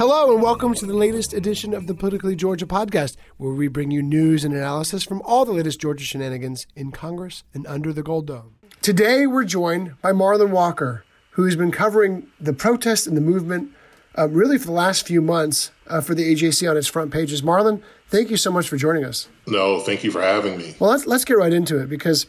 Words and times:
Hello, 0.00 0.32
and 0.32 0.42
welcome 0.42 0.72
to 0.72 0.86
the 0.86 0.94
latest 0.94 1.34
edition 1.34 1.74
of 1.74 1.86
the 1.86 1.92
Politically 1.92 2.34
Georgia 2.34 2.64
podcast, 2.64 3.16
where 3.36 3.52
we 3.52 3.68
bring 3.68 3.90
you 3.90 4.00
news 4.00 4.46
and 4.46 4.54
analysis 4.54 5.04
from 5.04 5.20
all 5.26 5.44
the 5.44 5.52
latest 5.52 5.78
Georgia 5.78 6.06
shenanigans 6.06 6.66
in 6.74 6.90
Congress 6.90 7.44
and 7.52 7.66
under 7.66 7.92
the 7.92 8.02
Gold 8.02 8.26
Dome. 8.26 8.54
Today, 8.80 9.26
we're 9.26 9.44
joined 9.44 10.00
by 10.00 10.12
Marlon 10.12 10.52
Walker, 10.52 11.04
who 11.32 11.44
has 11.44 11.54
been 11.54 11.70
covering 11.70 12.28
the 12.40 12.54
protest 12.54 13.06
and 13.06 13.14
the 13.14 13.20
movement 13.20 13.72
uh, 14.16 14.26
really 14.30 14.56
for 14.56 14.68
the 14.68 14.72
last 14.72 15.06
few 15.06 15.20
months 15.20 15.70
uh, 15.86 16.00
for 16.00 16.14
the 16.14 16.34
AJC 16.34 16.70
on 16.70 16.78
its 16.78 16.86
front 16.86 17.12
pages. 17.12 17.42
Marlon, 17.42 17.82
thank 18.08 18.30
you 18.30 18.38
so 18.38 18.50
much 18.50 18.70
for 18.70 18.78
joining 18.78 19.04
us. 19.04 19.28
No, 19.46 19.80
thank 19.80 20.02
you 20.02 20.10
for 20.10 20.22
having 20.22 20.56
me. 20.56 20.76
Well, 20.78 20.92
let's, 20.92 21.04
let's 21.04 21.26
get 21.26 21.36
right 21.36 21.52
into 21.52 21.78
it 21.78 21.90
because 21.90 22.24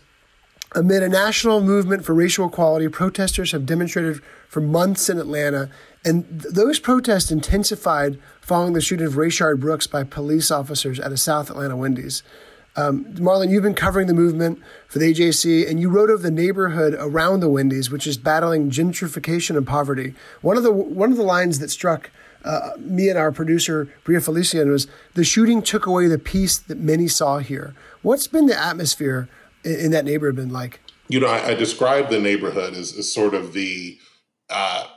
amid 0.73 1.03
a 1.03 1.09
national 1.09 1.61
movement 1.61 2.05
for 2.05 2.13
racial 2.13 2.47
equality, 2.47 2.87
protesters 2.87 3.51
have 3.51 3.65
demonstrated 3.65 4.21
for 4.47 4.61
months 4.61 5.09
in 5.09 5.17
Atlanta 5.17 5.69
and 6.03 6.41
th- 6.41 6.53
those 6.53 6.79
protests 6.79 7.31
intensified 7.31 8.19
following 8.41 8.73
the 8.73 8.81
shooting 8.81 9.05
of 9.05 9.13
Rayshard 9.13 9.59
Brooks 9.59 9.87
by 9.87 10.03
police 10.03 10.49
officers 10.49 10.99
at 10.99 11.11
a 11.11 11.17
South 11.17 11.49
Atlanta 11.49 11.77
Wendy's. 11.77 12.23
Um, 12.75 13.05
Marlon, 13.15 13.49
you've 13.49 13.63
been 13.63 13.73
covering 13.73 14.07
the 14.07 14.13
movement 14.13 14.61
for 14.87 14.99
the 14.99 15.13
AJC, 15.13 15.69
and 15.69 15.79
you 15.79 15.89
wrote 15.89 16.09
of 16.09 16.21
the 16.21 16.31
neighborhood 16.31 16.95
around 16.97 17.41
the 17.41 17.49
Wendy's, 17.49 17.91
which 17.91 18.07
is 18.07 18.17
battling 18.17 18.69
gentrification 18.71 19.57
and 19.57 19.67
poverty. 19.67 20.15
One 20.41 20.55
of 20.55 20.63
the 20.63 20.71
one 20.71 21.11
of 21.11 21.17
the 21.17 21.23
lines 21.23 21.59
that 21.59 21.69
struck 21.69 22.09
uh, 22.45 22.71
me 22.79 23.09
and 23.09 23.17
our 23.17 23.31
producer 23.31 23.89
Bria 24.05 24.21
Felician 24.21 24.71
was 24.71 24.87
the 25.13 25.25
shooting 25.25 25.61
took 25.61 25.85
away 25.85 26.07
the 26.07 26.17
peace 26.17 26.57
that 26.57 26.79
many 26.79 27.07
saw 27.07 27.39
here. 27.39 27.75
What's 28.01 28.27
been 28.27 28.45
the 28.45 28.59
atmosphere 28.59 29.27
in, 29.63 29.91
that 29.91 30.05
neighborhood 30.05 30.35
been 30.35 30.51
like? 30.51 30.79
You 31.07 31.19
know, 31.19 31.27
I, 31.27 31.49
I 31.49 31.53
describe 31.55 32.09
the 32.09 32.19
neighborhood 32.19 32.73
as, 32.73 32.97
as 32.97 33.11
sort 33.11 33.33
of 33.33 33.53
the 33.53 33.97
uh, 34.49 34.87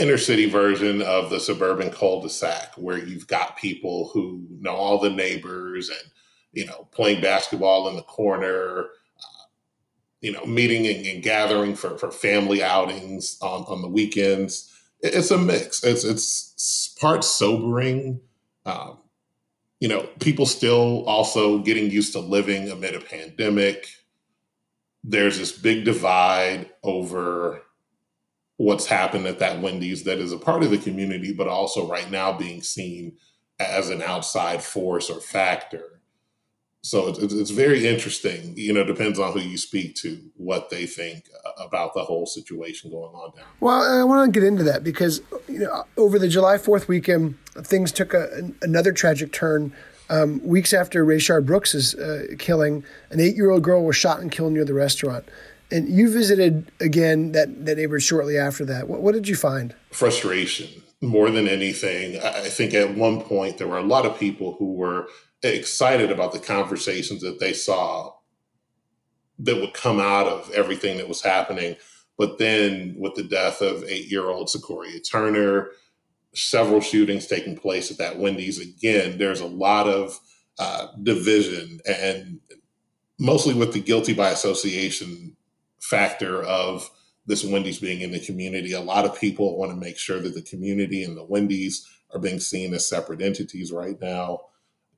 inner 0.00 0.18
city 0.18 0.48
version 0.48 1.02
of 1.02 1.30
the 1.30 1.38
suburban 1.38 1.90
cul-de-sac 1.90 2.72
where 2.76 2.98
you've 2.98 3.26
got 3.26 3.58
people 3.58 4.10
who 4.12 4.46
know 4.58 4.74
all 4.74 4.98
the 4.98 5.10
neighbors 5.10 5.90
and 5.90 6.10
you 6.52 6.64
know 6.64 6.88
playing 6.90 7.20
basketball 7.20 7.86
in 7.88 7.96
the 7.96 8.02
corner 8.02 8.86
uh, 9.18 9.44
you 10.22 10.32
know 10.32 10.44
meeting 10.46 10.86
and, 10.86 11.06
and, 11.06 11.22
gathering 11.22 11.74
for, 11.74 11.98
for 11.98 12.10
family 12.10 12.62
outings 12.62 13.36
on, 13.42 13.62
on 13.64 13.82
the 13.82 13.88
weekends. 13.88 14.72
It's 15.00 15.30
a 15.30 15.38
mix. 15.38 15.84
It's 15.84 16.04
it's 16.04 16.94
part 17.00 17.22
sobering. 17.22 18.20
Um, 18.64 18.98
you 19.80 19.88
know 19.88 20.08
people 20.18 20.46
still 20.46 21.04
also 21.06 21.58
getting 21.58 21.90
used 21.90 22.12
to 22.12 22.20
living 22.20 22.70
amid 22.70 22.94
a 22.94 23.00
pandemic 23.00 23.86
there's 25.02 25.38
this 25.38 25.52
big 25.52 25.84
divide 25.84 26.70
over 26.82 27.62
what's 28.56 28.86
happened 28.86 29.26
at 29.26 29.38
that 29.38 29.60
Wendy's 29.60 30.04
that 30.04 30.18
is 30.18 30.32
a 30.32 30.38
part 30.38 30.62
of 30.62 30.70
the 30.70 30.78
community, 30.78 31.32
but 31.32 31.48
also 31.48 31.88
right 31.88 32.10
now 32.10 32.36
being 32.36 32.62
seen 32.62 33.16
as 33.58 33.90
an 33.90 34.02
outside 34.02 34.62
force 34.62 35.08
or 35.08 35.20
factor. 35.20 36.00
So 36.82 37.08
it's, 37.08 37.18
it's 37.18 37.50
very 37.50 37.86
interesting. 37.86 38.54
You 38.56 38.72
know, 38.72 38.84
depends 38.84 39.18
on 39.18 39.32
who 39.32 39.40
you 39.40 39.58
speak 39.58 39.96
to, 39.96 40.18
what 40.36 40.70
they 40.70 40.86
think 40.86 41.28
about 41.58 41.92
the 41.92 42.04
whole 42.04 42.24
situation 42.24 42.90
going 42.90 43.14
on 43.14 43.32
now. 43.36 43.42
Well, 43.60 44.00
I 44.00 44.02
want 44.04 44.32
to 44.32 44.40
get 44.40 44.46
into 44.46 44.62
that 44.64 44.82
because 44.82 45.20
you 45.46 45.60
know, 45.60 45.84
over 45.98 46.18
the 46.18 46.28
July 46.28 46.56
Fourth 46.56 46.88
weekend, 46.88 47.38
things 47.62 47.92
took 47.92 48.14
a, 48.14 48.50
another 48.62 48.92
tragic 48.92 49.32
turn. 49.32 49.74
Um, 50.10 50.44
weeks 50.44 50.72
after 50.72 51.06
Rayshard 51.06 51.46
Brooks' 51.46 51.94
uh, 51.94 52.26
killing, 52.38 52.84
an 53.10 53.20
eight-year-old 53.20 53.62
girl 53.62 53.84
was 53.84 53.96
shot 53.96 54.20
and 54.20 54.30
killed 54.30 54.52
near 54.52 54.64
the 54.64 54.74
restaurant. 54.74 55.24
And 55.70 55.88
you 55.88 56.12
visited 56.12 56.70
again 56.80 57.30
that, 57.32 57.64
that 57.64 57.76
neighborhood 57.76 58.02
shortly 58.02 58.36
after 58.36 58.64
that. 58.64 58.88
What, 58.88 59.02
what 59.02 59.14
did 59.14 59.28
you 59.28 59.36
find? 59.36 59.74
Frustration 59.92 60.82
more 61.00 61.30
than 61.30 61.48
anything. 61.48 62.20
I 62.20 62.48
think 62.48 62.74
at 62.74 62.94
one 62.94 63.22
point 63.22 63.58
there 63.58 63.68
were 63.68 63.78
a 63.78 63.82
lot 63.82 64.04
of 64.04 64.18
people 64.18 64.56
who 64.58 64.74
were 64.74 65.06
excited 65.42 66.10
about 66.10 66.32
the 66.32 66.38
conversations 66.38 67.22
that 67.22 67.40
they 67.40 67.52
saw 67.52 68.12
that 69.38 69.56
would 69.56 69.72
come 69.72 69.98
out 69.98 70.26
of 70.26 70.50
everything 70.50 70.98
that 70.98 71.08
was 71.08 71.22
happening. 71.22 71.76
But 72.18 72.38
then 72.38 72.96
with 72.98 73.14
the 73.14 73.22
death 73.22 73.62
of 73.62 73.84
eight 73.84 74.10
year 74.10 74.28
old 74.28 74.50
Secoria 74.50 75.00
Turner, 75.00 75.70
several 76.34 76.80
shootings 76.80 77.26
taking 77.26 77.56
place 77.56 77.90
at 77.90 77.98
that 77.98 78.18
Wendy's 78.18 78.60
again, 78.60 79.18
there's 79.18 79.40
a 79.40 79.46
lot 79.46 79.88
of 79.88 80.18
uh, 80.58 80.88
division 81.02 81.80
and 81.86 82.40
mostly 83.18 83.54
with 83.54 83.72
the 83.72 83.80
guilty 83.80 84.14
by 84.14 84.30
association 84.30 85.36
factor 85.80 86.42
of 86.42 86.90
this 87.26 87.44
Wendy's 87.44 87.78
being 87.78 88.00
in 88.00 88.12
the 88.12 88.20
community. 88.20 88.72
A 88.72 88.80
lot 88.80 89.04
of 89.04 89.18
people 89.18 89.58
want 89.58 89.70
to 89.70 89.76
make 89.76 89.98
sure 89.98 90.20
that 90.20 90.34
the 90.34 90.42
community 90.42 91.04
and 91.04 91.16
the 91.16 91.24
Wendy's 91.24 91.86
are 92.12 92.20
being 92.20 92.40
seen 92.40 92.74
as 92.74 92.88
separate 92.88 93.22
entities 93.22 93.72
right 93.72 94.00
now. 94.00 94.40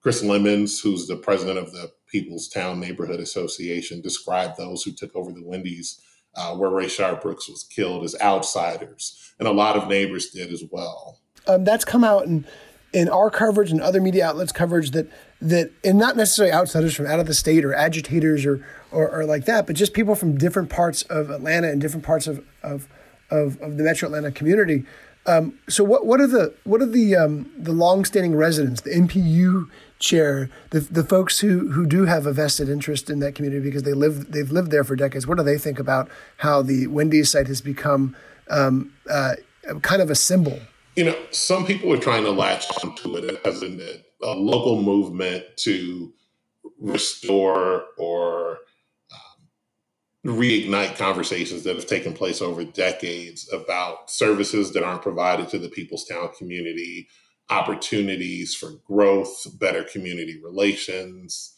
Chris 0.00 0.22
Lemons, 0.22 0.80
who's 0.80 1.06
the 1.06 1.16
president 1.16 1.58
of 1.58 1.72
the 1.72 1.92
Peoplestown 2.12 2.78
Neighborhood 2.78 3.20
Association, 3.20 4.00
described 4.00 4.56
those 4.56 4.82
who 4.82 4.92
took 4.92 5.14
over 5.14 5.30
the 5.30 5.44
Wendy's 5.44 6.00
uh, 6.34 6.56
where 6.56 6.70
Rayshard 6.70 7.20
Brooks 7.20 7.48
was 7.48 7.64
killed 7.64 8.04
as 8.04 8.16
outsiders, 8.20 9.34
and 9.38 9.46
a 9.46 9.52
lot 9.52 9.76
of 9.76 9.88
neighbors 9.88 10.30
did 10.30 10.50
as 10.50 10.64
well. 10.70 11.20
Um, 11.46 11.64
that's 11.64 11.84
come 11.84 12.04
out 12.04 12.24
in 12.24 12.46
in 12.92 13.08
our 13.08 13.30
coverage 13.30 13.70
and 13.70 13.80
other 13.80 14.00
media 14.00 14.26
outlets 14.26 14.52
coverage 14.52 14.90
that 14.90 15.08
that 15.40 15.72
and 15.82 15.98
not 15.98 16.16
necessarily 16.16 16.52
outsiders 16.52 16.94
from 16.94 17.06
out 17.06 17.18
of 17.18 17.26
the 17.26 17.34
state 17.34 17.64
or 17.64 17.74
agitators 17.74 18.46
or 18.46 18.64
or, 18.90 19.10
or 19.10 19.24
like 19.24 19.46
that, 19.46 19.66
but 19.66 19.74
just 19.74 19.94
people 19.94 20.14
from 20.14 20.36
different 20.36 20.68
parts 20.68 21.02
of 21.04 21.30
Atlanta 21.30 21.68
and 21.70 21.80
different 21.80 22.04
parts 22.04 22.26
of 22.26 22.44
of 22.62 22.88
of, 23.30 23.60
of 23.60 23.78
the 23.78 23.82
Metro 23.82 24.06
Atlanta 24.06 24.30
community. 24.30 24.84
Um, 25.24 25.58
so 25.68 25.84
what 25.84 26.06
what 26.06 26.20
are 26.20 26.26
the 26.26 26.54
what 26.64 26.82
are 26.82 26.86
the 26.86 27.16
um, 27.16 27.50
the 27.56 27.72
longstanding 27.72 28.36
residents, 28.36 28.82
the 28.82 28.90
NPU 28.90 29.68
chair, 29.98 30.50
the 30.70 30.80
the 30.80 31.04
folks 31.04 31.40
who 31.40 31.70
who 31.70 31.86
do 31.86 32.04
have 32.04 32.26
a 32.26 32.32
vested 32.32 32.68
interest 32.68 33.08
in 33.08 33.20
that 33.20 33.34
community 33.34 33.62
because 33.62 33.84
they 33.84 33.94
live 33.94 34.32
they've 34.32 34.50
lived 34.50 34.70
there 34.70 34.84
for 34.84 34.96
decades. 34.96 35.26
What 35.26 35.38
do 35.38 35.44
they 35.44 35.58
think 35.58 35.78
about 35.78 36.08
how 36.38 36.62
the 36.62 36.88
Wendy's 36.88 37.30
site 37.30 37.46
has 37.46 37.60
become 37.60 38.16
um, 38.50 38.92
uh, 39.08 39.34
kind 39.80 40.02
of 40.02 40.10
a 40.10 40.14
symbol 40.14 40.58
you 40.96 41.04
know, 41.04 41.16
some 41.30 41.64
people 41.64 41.92
are 41.92 41.98
trying 41.98 42.24
to 42.24 42.30
latch 42.30 42.66
onto 42.82 43.16
it 43.16 43.40
as 43.44 43.62
a, 43.62 44.02
a 44.22 44.34
local 44.34 44.82
movement 44.82 45.44
to 45.56 46.12
restore 46.78 47.84
or 47.96 48.58
um, 49.10 50.36
reignite 50.36 50.96
conversations 50.96 51.62
that 51.62 51.76
have 51.76 51.86
taken 51.86 52.12
place 52.12 52.42
over 52.42 52.64
decades 52.64 53.50
about 53.52 54.10
services 54.10 54.72
that 54.72 54.82
aren't 54.82 55.02
provided 55.02 55.48
to 55.48 55.58
the 55.58 55.68
Peoplestown 55.68 56.36
community, 56.36 57.08
opportunities 57.48 58.54
for 58.54 58.72
growth, 58.86 59.46
better 59.58 59.84
community 59.84 60.40
relations. 60.44 61.56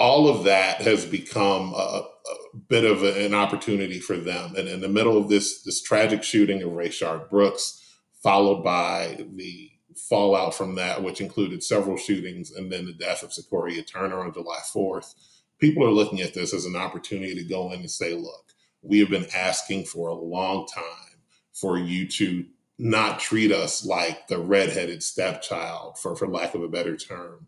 All 0.00 0.28
of 0.28 0.44
that 0.44 0.80
has 0.80 1.04
become 1.04 1.74
a, 1.74 2.06
a 2.06 2.56
bit 2.68 2.84
of 2.84 3.02
a, 3.02 3.24
an 3.24 3.34
opportunity 3.34 4.00
for 4.00 4.16
them. 4.16 4.56
And 4.56 4.66
in 4.66 4.80
the 4.80 4.88
middle 4.88 5.16
of 5.16 5.28
this 5.28 5.62
this 5.62 5.82
tragic 5.82 6.22
shooting 6.24 6.62
of 6.62 6.70
Rayshard 6.70 7.30
Brooks, 7.30 7.83
followed 8.24 8.64
by 8.64 9.22
the 9.34 9.70
fallout 10.08 10.54
from 10.54 10.74
that, 10.76 11.02
which 11.02 11.20
included 11.20 11.62
several 11.62 11.98
shootings 11.98 12.50
and 12.52 12.72
then 12.72 12.86
the 12.86 12.94
death 12.94 13.22
of 13.22 13.34
Secoria 13.34 13.82
Turner 13.82 14.20
on 14.20 14.32
July 14.32 14.60
4th. 14.74 15.14
People 15.58 15.84
are 15.84 15.92
looking 15.92 16.22
at 16.22 16.32
this 16.32 16.54
as 16.54 16.64
an 16.64 16.74
opportunity 16.74 17.34
to 17.34 17.44
go 17.44 17.70
in 17.70 17.80
and 17.80 17.90
say, 17.90 18.14
look, 18.14 18.52
we 18.80 18.98
have 18.98 19.10
been 19.10 19.26
asking 19.36 19.84
for 19.84 20.08
a 20.08 20.14
long 20.14 20.66
time 20.74 21.20
for 21.52 21.78
you 21.78 22.08
to 22.08 22.46
not 22.78 23.20
treat 23.20 23.52
us 23.52 23.84
like 23.84 24.26
the 24.26 24.38
redheaded 24.38 25.02
stepchild, 25.02 25.98
for, 25.98 26.16
for 26.16 26.26
lack 26.26 26.54
of 26.54 26.62
a 26.62 26.68
better 26.68 26.96
term, 26.96 27.46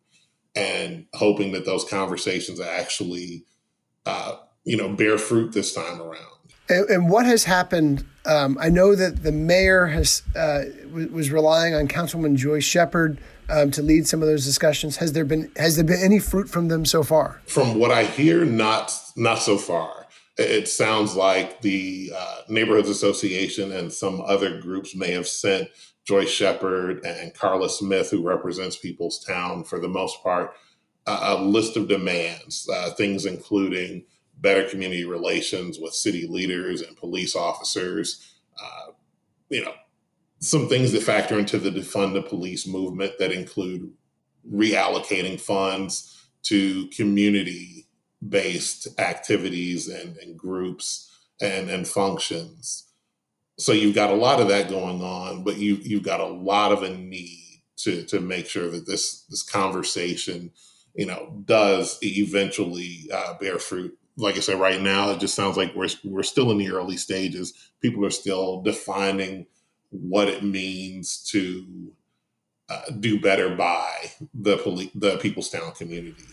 and 0.54 1.06
hoping 1.14 1.52
that 1.52 1.64
those 1.64 1.88
conversations 1.88 2.60
actually, 2.60 3.44
uh, 4.04 4.36
you 4.64 4.76
know, 4.76 4.90
bear 4.90 5.16
fruit 5.16 5.52
this 5.52 5.72
time 5.74 6.02
around. 6.02 6.35
And, 6.68 6.88
and 6.90 7.10
what 7.10 7.26
has 7.26 7.44
happened? 7.44 8.04
Um, 8.24 8.58
I 8.60 8.68
know 8.68 8.94
that 8.94 9.22
the 9.22 9.32
mayor 9.32 9.86
has 9.86 10.22
uh, 10.34 10.64
was 10.90 11.30
relying 11.30 11.74
on 11.74 11.88
Councilwoman 11.88 12.36
Joyce 12.36 12.64
Shepard 12.64 13.18
um, 13.48 13.70
to 13.70 13.82
lead 13.82 14.06
some 14.06 14.22
of 14.22 14.28
those 14.28 14.44
discussions. 14.44 14.96
Has 14.96 15.12
there 15.12 15.24
been 15.24 15.50
has 15.56 15.76
there 15.76 15.84
been 15.84 16.00
any 16.02 16.18
fruit 16.18 16.48
from 16.48 16.68
them 16.68 16.84
so 16.84 17.02
far? 17.02 17.40
From 17.46 17.78
what 17.78 17.90
I 17.90 18.04
hear, 18.04 18.44
not 18.44 18.92
not 19.16 19.38
so 19.38 19.56
far. 19.56 20.06
It 20.38 20.68
sounds 20.68 21.16
like 21.16 21.62
the 21.62 22.12
uh, 22.14 22.40
neighborhoods 22.48 22.90
association 22.90 23.72
and 23.72 23.90
some 23.90 24.20
other 24.20 24.60
groups 24.60 24.94
may 24.94 25.12
have 25.12 25.26
sent 25.26 25.70
Joyce 26.06 26.28
Shepard 26.28 27.04
and 27.06 27.32
Carla 27.32 27.70
Smith, 27.70 28.10
who 28.10 28.26
represents 28.26 28.78
Peoplestown 28.78 29.66
for 29.66 29.80
the 29.80 29.88
most 29.88 30.22
part, 30.22 30.52
uh, 31.06 31.36
a 31.38 31.42
list 31.42 31.76
of 31.76 31.88
demands, 31.88 32.68
uh, 32.70 32.90
things 32.90 33.24
including 33.24 34.04
better 34.36 34.68
community 34.68 35.04
relations 35.04 35.78
with 35.78 35.94
city 35.94 36.26
leaders 36.26 36.82
and 36.82 36.96
police 36.96 37.34
officers. 37.34 38.34
Uh, 38.60 38.92
you 39.48 39.64
know, 39.64 39.74
some 40.40 40.68
things 40.68 40.92
that 40.92 41.02
factor 41.02 41.38
into 41.38 41.58
the 41.58 41.70
defund 41.70 42.12
the 42.12 42.22
police 42.22 42.66
movement 42.66 43.12
that 43.18 43.32
include 43.32 43.92
reallocating 44.50 45.40
funds 45.40 46.28
to 46.42 46.88
community 46.88 47.86
based 48.26 48.88
activities 49.00 49.88
and, 49.88 50.16
and 50.18 50.38
groups 50.38 51.10
and, 51.40 51.68
and 51.70 51.86
functions. 51.86 52.84
So 53.58 53.72
you've 53.72 53.94
got 53.94 54.10
a 54.10 54.14
lot 54.14 54.40
of 54.40 54.48
that 54.48 54.68
going 54.68 55.02
on, 55.02 55.42
but 55.42 55.56
you 55.56 55.76
you've 55.76 56.02
got 56.02 56.20
a 56.20 56.26
lot 56.26 56.72
of 56.72 56.82
a 56.82 56.90
need 56.90 57.62
to 57.78 58.04
to 58.04 58.20
make 58.20 58.46
sure 58.46 58.70
that 58.70 58.86
this 58.86 59.22
this 59.30 59.42
conversation, 59.42 60.50
you 60.94 61.06
know, 61.06 61.42
does 61.46 61.98
eventually 62.02 63.08
uh, 63.12 63.34
bear 63.38 63.58
fruit 63.58 63.96
like 64.16 64.36
I 64.36 64.40
said, 64.40 64.60
right 64.60 64.80
now 64.80 65.10
it 65.10 65.20
just 65.20 65.34
sounds 65.34 65.56
like 65.56 65.74
we're 65.74 65.88
we're 66.04 66.22
still 66.22 66.50
in 66.50 66.58
the 66.58 66.70
early 66.70 66.96
stages. 66.96 67.52
People 67.80 68.04
are 68.04 68.10
still 68.10 68.62
defining 68.62 69.46
what 69.90 70.28
it 70.28 70.42
means 70.42 71.22
to 71.30 71.92
uh, 72.68 72.82
do 72.98 73.20
better 73.20 73.54
by 73.54 74.12
the 74.34 74.56
police, 74.58 74.90
the 74.94 75.16
Peoplestown 75.18 75.76
community. 75.76 76.24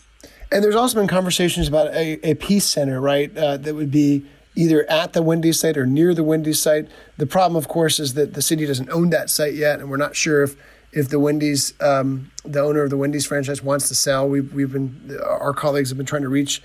And 0.50 0.62
there's 0.62 0.74
also 0.74 0.98
been 0.98 1.08
conversations 1.08 1.68
about 1.68 1.88
a, 1.88 2.18
a 2.28 2.34
peace 2.34 2.64
center, 2.64 3.00
right? 3.00 3.36
Uh, 3.36 3.56
that 3.56 3.74
would 3.74 3.90
be 3.90 4.24
either 4.56 4.88
at 4.90 5.12
the 5.12 5.22
Wendy's 5.22 5.60
site 5.60 5.76
or 5.76 5.86
near 5.86 6.14
the 6.14 6.24
Wendy's 6.24 6.60
site. 6.60 6.88
The 7.16 7.26
problem, 7.26 7.56
of 7.56 7.68
course, 7.68 7.98
is 7.98 8.14
that 8.14 8.34
the 8.34 8.42
city 8.42 8.66
doesn't 8.66 8.90
own 8.90 9.10
that 9.10 9.30
site 9.30 9.54
yet, 9.54 9.80
and 9.80 9.90
we're 9.90 9.96
not 9.96 10.16
sure 10.16 10.42
if 10.42 10.56
if 10.92 11.08
the 11.08 11.18
Wendy's, 11.18 11.74
um, 11.80 12.30
the 12.44 12.60
owner 12.60 12.84
of 12.84 12.90
the 12.90 12.96
Wendy's 12.96 13.26
franchise, 13.26 13.62
wants 13.62 13.88
to 13.88 13.94
sell. 13.94 14.28
We've 14.28 14.52
we've 14.54 14.72
been 14.72 15.18
our 15.24 15.52
colleagues 15.52 15.90
have 15.90 15.96
been 15.96 16.06
trying 16.06 16.22
to 16.22 16.28
reach 16.28 16.62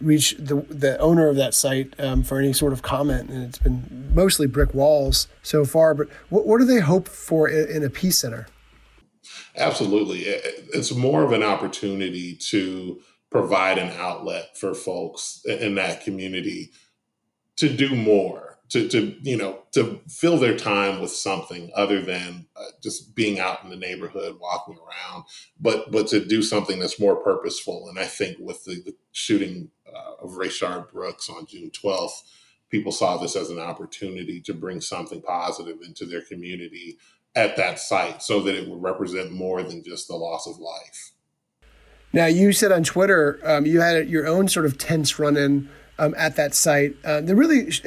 reach 0.00 0.36
the 0.38 0.56
the 0.68 0.98
owner 0.98 1.28
of 1.28 1.36
that 1.36 1.54
site 1.54 1.94
um, 1.98 2.22
for 2.22 2.38
any 2.38 2.52
sort 2.52 2.72
of 2.72 2.82
comment, 2.82 3.30
and 3.30 3.44
it's 3.44 3.58
been 3.58 4.10
mostly 4.14 4.46
brick 4.46 4.74
walls 4.74 5.28
so 5.42 5.64
far. 5.64 5.94
But 5.94 6.08
what 6.28 6.46
what 6.46 6.58
do 6.58 6.64
they 6.64 6.80
hope 6.80 7.08
for 7.08 7.48
in 7.48 7.82
a 7.82 7.90
peace 7.90 8.18
center? 8.18 8.46
Absolutely, 9.56 10.20
it's 10.20 10.94
more 10.94 11.22
of 11.22 11.32
an 11.32 11.42
opportunity 11.42 12.36
to 12.50 13.00
provide 13.30 13.78
an 13.78 13.90
outlet 13.98 14.56
for 14.56 14.74
folks 14.74 15.42
in 15.44 15.74
that 15.74 16.04
community 16.04 16.70
to 17.56 17.74
do 17.74 17.96
more 17.96 18.45
to, 18.68 18.88
to 18.88 19.16
you 19.22 19.36
know 19.36 19.60
to 19.72 20.00
fill 20.08 20.38
their 20.38 20.56
time 20.56 21.00
with 21.00 21.10
something 21.10 21.70
other 21.74 22.00
than 22.00 22.46
uh, 22.56 22.64
just 22.82 23.14
being 23.14 23.38
out 23.38 23.62
in 23.62 23.70
the 23.70 23.76
neighborhood 23.76 24.36
walking 24.40 24.76
around 24.76 25.24
but 25.60 25.90
but 25.92 26.06
to 26.08 26.24
do 26.24 26.42
something 26.42 26.78
that's 26.78 27.00
more 27.00 27.16
purposeful 27.16 27.88
and 27.88 27.98
i 27.98 28.04
think 28.04 28.36
with 28.40 28.64
the, 28.64 28.82
the 28.84 28.94
shooting 29.12 29.70
uh, 29.96 30.24
of 30.24 30.32
Rayshard 30.32 30.90
Brooks 30.92 31.30
on 31.30 31.46
June 31.46 31.70
12th, 31.70 32.22
people 32.70 32.92
saw 32.92 33.16
this 33.16 33.36
as 33.36 33.50
an 33.50 33.58
opportunity 33.58 34.40
to 34.42 34.54
bring 34.54 34.80
something 34.80 35.22
positive 35.22 35.78
into 35.82 36.04
their 36.04 36.22
community 36.22 36.98
at 37.34 37.56
that 37.56 37.78
site 37.78 38.22
so 38.22 38.40
that 38.40 38.54
it 38.54 38.68
would 38.68 38.82
represent 38.82 39.32
more 39.32 39.62
than 39.62 39.84
just 39.84 40.08
the 40.08 40.16
loss 40.16 40.46
of 40.46 40.58
life. 40.58 41.12
Now, 42.12 42.26
you 42.26 42.52
said 42.52 42.72
on 42.72 42.82
Twitter 42.82 43.40
um, 43.44 43.66
you 43.66 43.80
had 43.80 44.08
your 44.08 44.26
own 44.26 44.48
sort 44.48 44.66
of 44.66 44.78
tense 44.78 45.18
run 45.18 45.36
in 45.36 45.68
um, 45.98 46.14
at 46.16 46.36
that 46.36 46.54
site 46.54 46.96
uh, 47.04 47.20
that 47.20 47.34
really 47.34 47.70
sh- 47.70 47.82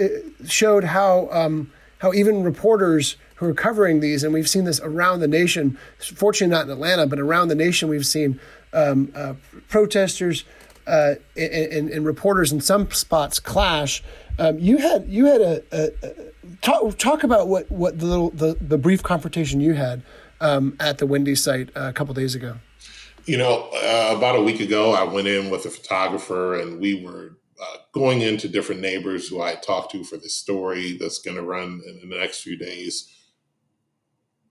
showed 0.45 0.83
how, 0.83 1.29
um, 1.31 1.71
how 1.99 2.13
even 2.13 2.43
reporters 2.43 3.17
who 3.35 3.47
are 3.47 3.53
covering 3.53 3.99
these, 3.99 4.23
and 4.23 4.33
we've 4.33 4.49
seen 4.49 4.65
this 4.65 4.79
around 4.81 5.21
the 5.21 5.27
nation, 5.27 5.77
fortunately 5.99 6.53
not 6.53 6.65
in 6.65 6.71
Atlanta, 6.71 7.07
but 7.07 7.19
around 7.19 7.47
the 7.47 7.55
nation, 7.55 7.87
we've 7.87 8.05
seen 8.05 8.39
um, 8.73 9.11
uh, 9.15 9.33
protesters 9.69 10.43
uh, 10.87 11.15
and, 11.37 11.89
and, 11.89 12.05
reporters 12.05 12.51
in 12.51 12.59
some 12.59 12.89
spots 12.91 13.39
clash. 13.39 14.03
Um, 14.39 14.57
you 14.59 14.77
had 14.77 15.07
you 15.07 15.25
had 15.25 15.41
a, 15.41 15.63
a, 15.71 15.91
a, 16.03 16.13
talk 16.61 16.97
talk 16.97 17.23
about 17.23 17.47
what 17.47 17.69
what 17.71 17.99
the 17.99 18.05
little 18.05 18.31
the, 18.31 18.57
the 18.59 18.77
brief 18.77 19.03
confrontation 19.03 19.61
you 19.61 19.73
had 19.73 20.01
um, 20.41 20.75
at 20.79 20.97
the 20.97 21.05
Wendy 21.05 21.35
site 21.35 21.69
a 21.75 21.93
couple 21.93 22.13
days 22.13 22.35
ago. 22.35 22.55
You 23.25 23.37
know, 23.37 23.69
uh, 23.73 24.15
about 24.17 24.35
a 24.35 24.41
week 24.41 24.59
ago, 24.59 24.93
I 24.93 25.03
went 25.03 25.27
in 25.27 25.51
with 25.51 25.65
a 25.65 25.69
photographer, 25.69 26.59
and 26.59 26.79
we 26.79 27.05
were 27.05 27.33
uh, 27.61 27.77
going 27.93 28.21
into 28.21 28.47
different 28.47 28.81
neighbors 28.81 29.27
who 29.27 29.41
I 29.41 29.55
talked 29.55 29.91
to 29.91 30.03
for 30.03 30.17
this 30.17 30.35
story 30.35 30.97
that's 30.97 31.19
going 31.19 31.37
to 31.37 31.43
run 31.43 31.81
in 31.85 32.09
the 32.09 32.17
next 32.17 32.41
few 32.41 32.57
days. 32.57 33.13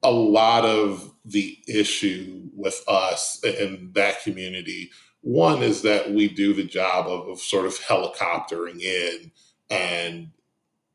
A 0.03 0.11
lot 0.11 0.65
of 0.65 1.13
the 1.25 1.59
issue 1.67 2.51
with 2.55 2.85
us 2.87 3.43
in 3.45 3.91
that 3.95 4.23
community 4.23 4.91
one 5.21 5.63
is 5.63 5.83
that 5.83 6.13
we 6.13 6.29
do 6.29 6.55
the 6.55 6.65
job 6.65 7.07
of, 7.07 7.29
of 7.29 7.41
sort 7.41 7.67
of 7.67 7.79
helicoptering 7.79 8.81
in 8.81 9.33
and 9.69 10.31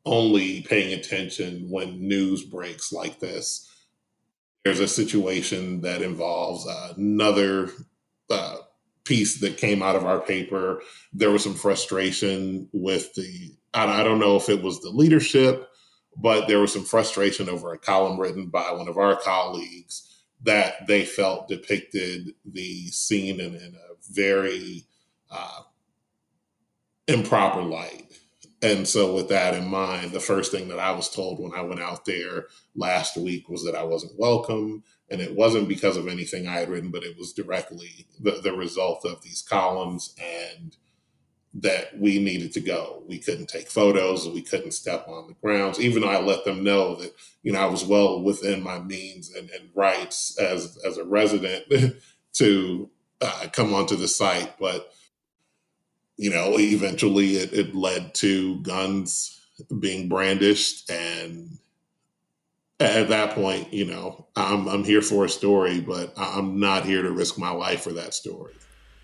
only 0.06 0.62
paying 0.62 0.92
attention 0.92 1.68
when 1.70 2.08
news 2.08 2.42
breaks 2.42 2.92
like 2.92 3.20
this. 3.20 3.70
There's 4.64 4.80
a 4.80 4.88
situation 4.88 5.82
that 5.82 6.02
involves 6.02 6.66
another 6.96 7.70
uh, 8.30 8.56
piece 9.04 9.40
that 9.40 9.56
came 9.56 9.82
out 9.82 9.96
of 9.96 10.04
our 10.04 10.20
paper. 10.20 10.80
There 11.12 11.30
was 11.30 11.42
some 11.42 11.54
frustration 11.54 12.68
with 12.72 13.14
the, 13.14 13.54
I, 13.72 14.02
don't 14.02 14.18
know 14.18 14.36
if 14.36 14.48
it 14.48 14.62
was 14.62 14.80
the 14.80 14.90
leadership, 14.90 15.68
but 16.16 16.46
there 16.46 16.60
was 16.60 16.72
some 16.72 16.84
frustration 16.84 17.48
over 17.48 17.72
a 17.72 17.78
column 17.78 18.18
written 18.18 18.46
by 18.46 18.72
one 18.72 18.88
of 18.88 18.98
our 18.98 19.16
colleagues 19.16 20.10
that 20.42 20.86
they 20.86 21.04
felt 21.04 21.48
depicted 21.48 22.34
the 22.44 22.86
scene 22.88 23.40
in, 23.40 23.54
in 23.54 23.74
a 23.74 23.94
very 24.12 24.84
uh, 25.30 25.62
improper 27.08 27.62
light. 27.62 28.04
And 28.62 28.88
so, 28.88 29.14
with 29.14 29.28
that 29.28 29.54
in 29.54 29.66
mind, 29.66 30.12
the 30.12 30.20
first 30.20 30.50
thing 30.50 30.68
that 30.68 30.78
I 30.78 30.92
was 30.92 31.10
told 31.10 31.38
when 31.38 31.52
I 31.54 31.60
went 31.60 31.82
out 31.82 32.06
there 32.06 32.46
last 32.74 33.16
week 33.16 33.48
was 33.48 33.62
that 33.64 33.74
I 33.74 33.82
wasn't 33.82 34.18
welcome. 34.18 34.82
And 35.14 35.22
it 35.22 35.36
wasn't 35.36 35.68
because 35.68 35.96
of 35.96 36.08
anything 36.08 36.48
I 36.48 36.54
had 36.54 36.68
written, 36.68 36.90
but 36.90 37.04
it 37.04 37.16
was 37.16 37.32
directly 37.32 38.08
the, 38.18 38.32
the 38.42 38.52
result 38.52 39.04
of 39.04 39.22
these 39.22 39.42
columns 39.42 40.12
and 40.18 40.76
that 41.54 41.96
we 41.96 42.18
needed 42.18 42.52
to 42.54 42.60
go. 42.60 43.04
We 43.06 43.20
couldn't 43.20 43.48
take 43.48 43.70
photos, 43.70 44.28
we 44.28 44.42
couldn't 44.42 44.72
step 44.72 45.06
on 45.06 45.28
the 45.28 45.34
grounds, 45.34 45.78
even 45.78 46.02
though 46.02 46.08
I 46.08 46.20
let 46.20 46.44
them 46.44 46.64
know 46.64 46.96
that, 46.96 47.14
you 47.44 47.52
know, 47.52 47.60
I 47.60 47.66
was 47.66 47.84
well 47.84 48.20
within 48.20 48.60
my 48.60 48.80
means 48.80 49.32
and, 49.32 49.48
and 49.50 49.68
rights 49.72 50.36
as 50.36 50.76
as 50.84 50.98
a 50.98 51.04
resident 51.04 51.72
to 52.32 52.90
uh, 53.20 53.46
come 53.52 53.72
onto 53.72 53.94
the 53.94 54.08
site. 54.08 54.58
But, 54.58 54.92
you 56.16 56.30
know, 56.30 56.58
eventually 56.58 57.36
it, 57.36 57.52
it 57.52 57.72
led 57.72 58.14
to 58.16 58.58
guns 58.62 59.40
being 59.78 60.08
brandished 60.08 60.90
and 60.90 61.58
at 62.80 63.08
that 63.08 63.34
point, 63.34 63.72
you 63.72 63.84
know, 63.84 64.26
I'm 64.36 64.68
I'm 64.68 64.84
here 64.84 65.02
for 65.02 65.24
a 65.24 65.28
story, 65.28 65.80
but 65.80 66.12
I'm 66.16 66.58
not 66.58 66.84
here 66.84 67.02
to 67.02 67.10
risk 67.10 67.38
my 67.38 67.50
life 67.50 67.82
for 67.82 67.92
that 67.92 68.14
story. 68.14 68.54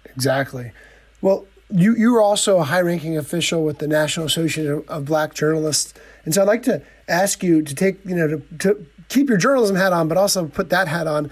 Exactly. 0.07 0.73
Well, 1.21 1.47
you 1.71 1.95
you 1.95 2.13
were 2.13 2.23
also 2.23 2.59
a 2.59 2.65
high-ranking 2.65 3.17
official 3.17 3.65
with 3.65 3.79
the 3.79 3.87
National 3.87 4.27
Association 4.27 4.85
of 4.89 5.05
Black 5.05 5.35
Journalists, 5.35 5.95
and 6.25 6.35
so 6.35 6.43
I'd 6.43 6.49
like 6.49 6.65
to 6.65 6.83
ask 7.09 7.43
you 7.43 7.63
to 7.63 7.75
take 7.75 8.05
you 8.05 8.17
know 8.17 8.29
to, 8.29 8.39
to 8.59 8.87
keep 9.09 9.29
your 9.29 9.39
journalism 9.39 9.77
hat 9.77 9.93
on, 9.93 10.09
but 10.09 10.19
also 10.19 10.47
put 10.47 10.71
that 10.71 10.89
hat 10.89 11.07
on. 11.07 11.31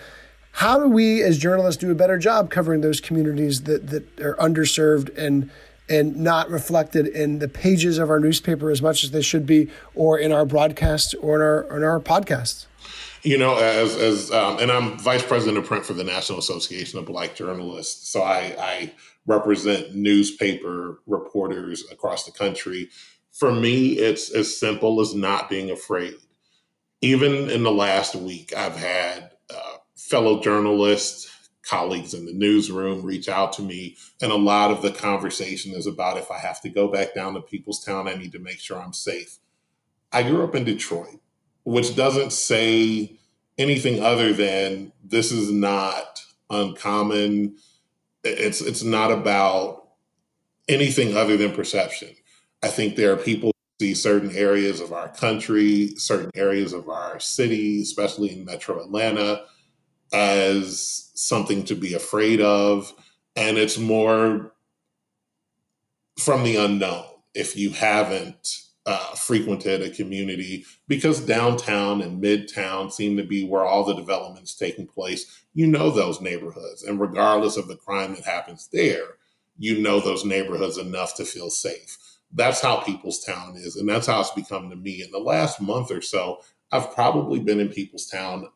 How 0.53 0.79
do 0.79 0.89
we, 0.89 1.23
as 1.23 1.39
journalists, 1.39 1.81
do 1.81 1.91
a 1.91 1.95
better 1.95 2.19
job 2.19 2.51
covering 2.51 2.81
those 2.81 3.01
communities 3.01 3.65
that 3.65 3.89
that 3.89 4.21
are 4.21 4.35
underserved 4.37 5.17
and 5.19 5.51
and 5.89 6.17
not 6.17 6.51
reflected 6.51 7.07
in 7.07 7.39
the 7.39 7.49
pages 7.49 7.99
of 7.99 8.11
our 8.11 8.21
newspaper 8.21 8.71
as 8.71 8.83
much 8.83 9.05
as 9.05 9.11
they 9.11 9.23
should 9.23 9.47
be, 9.47 9.69
or 9.95 10.19
in 10.19 10.33
our 10.33 10.45
broadcasts 10.45 11.15
or 11.15 11.37
in 11.37 11.43
our 11.43 11.77
in 11.77 11.85
our 11.85 12.01
podcasts? 12.01 12.67
You 13.23 13.39
know, 13.39 13.57
as 13.57 13.97
as 13.97 14.31
um, 14.31 14.59
and 14.59 14.71
I'm 14.71 14.99
vice 14.99 15.25
president 15.25 15.59
of 15.59 15.65
print 15.65 15.85
for 15.85 15.95
the 15.95 16.05
National 16.05 16.39
Association 16.39 16.99
of 16.99 17.07
Black 17.07 17.35
Journalists, 17.35 18.09
so 18.09 18.23
I, 18.23 18.55
I 18.59 18.93
represent 19.27 19.95
newspaper 19.95 21.01
reporters 21.07 21.85
across 21.91 22.25
the 22.25 22.33
country 22.33 22.89
For 23.39 23.53
me, 23.53 23.93
it's 23.93 24.31
as 24.31 24.59
simple 24.59 25.01
as 25.01 25.15
not 25.15 25.49
being 25.49 25.71
afraid. 25.71 26.17
Even 27.01 27.49
in 27.49 27.63
the 27.63 27.71
last 27.71 28.17
week, 28.17 28.53
I've 28.57 28.75
had 28.75 29.31
uh, 29.49 29.77
fellow 29.97 30.41
journalists, 30.43 31.31
colleagues 31.69 32.15
in 32.15 32.27
the 32.27 32.33
newsroom 32.33 33.03
reach 33.03 33.29
out 33.29 33.53
to 33.55 33.63
me, 33.63 33.97
and 34.23 34.33
a 34.33 34.37
lot 34.37 34.71
of 34.71 34.83
the 34.83 34.91
conversation 34.91 35.75
is 35.75 35.87
about 35.87 36.17
if 36.17 36.31
I 36.31 36.39
have 36.39 36.61
to 36.63 36.69
go 36.69 36.89
back 36.89 37.15
down 37.15 37.35
to 37.35 37.41
Peoplestown, 37.41 38.09
I 38.09 38.17
need 38.17 38.33
to 38.33 38.39
make 38.39 38.61
sure 38.61 38.81
I'm 38.81 38.93
safe. 38.93 39.39
I 40.13 40.23
grew 40.23 40.45
up 40.45 40.55
in 40.55 40.65
Detroit, 40.65 41.21
which 41.65 41.95
doesn't 41.95 42.33
say 42.33 43.19
anything 43.59 44.03
other 44.03 44.33
than 44.33 44.93
this 45.05 45.31
is 45.31 45.51
not 45.51 46.23
uncommon. 46.49 47.57
It's 48.25 48.61
it's 48.61 48.83
not 48.83 49.11
about 49.11 49.89
anything 50.69 51.17
other 51.17 51.37
than 51.37 51.53
perception. 51.53 52.15
I 52.63 52.69
think 52.69 52.97
there 52.97 53.13
are 53.13 53.17
people 53.17 53.51
who 53.51 53.87
see 53.87 53.95
certain 53.95 54.35
areas 54.35 54.81
of 54.81 54.93
our 54.93 55.09
country, 55.09 55.95
certain 55.97 56.31
areas 56.35 56.73
of 56.73 56.89
our 56.89 57.21
city, 57.21 57.83
especially 57.83 58.33
in 58.33 58.45
metro 58.45 58.83
Atlanta, 58.83 59.45
as 60.13 61.11
something 61.15 61.65
to 61.65 61.75
be 61.75 61.95
afraid 61.95 62.41
of. 62.41 62.93
And 63.37 63.59
it's 63.59 63.79
more 63.79 64.53
from 66.19 66.45
the 66.45 66.57
unknown. 66.57 67.05
If 67.35 67.57
you 67.57 67.71
haven't 67.71 68.63
uh, 68.87 69.15
frequented 69.15 69.83
a 69.83 69.91
community, 69.91 70.65
because 70.89 71.21
downtown 71.21 72.01
and 72.01 72.23
midtown 72.23 72.91
seem 72.91 73.17
to 73.19 73.23
be 73.23 73.45
where 73.45 73.65
all 73.65 73.85
the 73.85 73.95
development 73.95 74.45
is 74.45 74.55
taking 74.55 74.87
place, 74.87 75.45
you 75.53 75.67
know 75.67 75.91
those 75.91 76.21
neighborhoods. 76.21 76.83
And 76.83 76.99
regardless 76.99 77.57
of 77.57 77.69
the 77.69 77.77
crime 77.77 78.15
that 78.15 78.25
happens 78.25 78.69
there, 78.73 79.05
you 79.59 79.81
know 79.81 80.01
those 80.01 80.25
neighborhoods 80.25 80.79
enough 80.79 81.15
to 81.17 81.25
feel 81.25 81.51
safe. 81.51 81.99
That's 82.33 82.61
how 82.61 82.79
Peoplestown 82.79 83.57
is. 83.57 83.77
And 83.77 83.89
that's 83.89 84.07
how 84.07 84.21
it's 84.21 84.31
become 84.31 84.71
to 84.71 84.77
me. 84.77 85.03
In 85.03 85.11
the 85.11 85.19
last 85.19 85.61
month 85.61 85.91
or 85.91 86.01
so, 86.01 86.41
I've 86.73 86.95
probably 86.95 87.41
been 87.41 87.61
in 87.61 87.69
Peoplestown 87.69 88.49